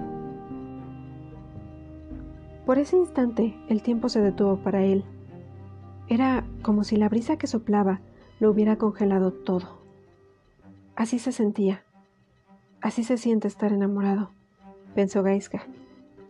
Por 2.65 2.77
ese 2.77 2.97
instante 2.97 3.55
el 3.69 3.81
tiempo 3.81 4.09
se 4.09 4.21
detuvo 4.21 4.57
para 4.57 4.83
él. 4.83 5.03
Era 6.07 6.43
como 6.61 6.83
si 6.83 6.97
la 6.97 7.09
brisa 7.09 7.37
que 7.37 7.47
soplaba 7.47 8.01
lo 8.39 8.51
hubiera 8.51 8.77
congelado 8.77 9.31
todo. 9.31 9.79
Así 10.95 11.19
se 11.19 11.31
sentía. 11.31 11.83
Así 12.81 13.03
se 13.03 13.17
siente 13.17 13.47
estar 13.47 13.73
enamorado, 13.73 14.29
pensó 14.93 15.23
Gaiska, 15.23 15.63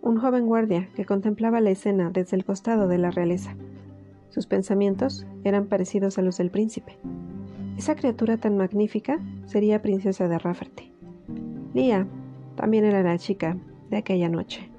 un 0.02 0.18
joven 0.18 0.46
guardia 0.46 0.90
que 0.96 1.06
contemplaba 1.06 1.60
la 1.60 1.72
escena 1.72 2.10
desde 2.10 2.38
el 2.38 2.46
costado 2.46 2.88
de 2.88 2.98
la 2.98 3.12
realeza. 3.12 3.56
Sus 4.30 4.46
pensamientos 4.46 5.26
eran 5.44 5.68
parecidos 5.68 6.18
a 6.18 6.22
los 6.22 6.38
del 6.38 6.52
príncipe. 6.52 6.98
Esa 7.78 7.96
criatura 7.96 8.38
tan 8.38 8.58
magnífica 8.58 9.20
sería 9.46 9.82
princesa 9.82 10.28
de 10.28 10.40
Rafferty. 10.40 10.92
Lia 11.74 12.08
también 12.56 12.86
era 12.86 13.04
la 13.04 13.18
chica 13.18 13.58
de 13.90 13.98
aquella 13.98 14.30
noche. 14.30 14.70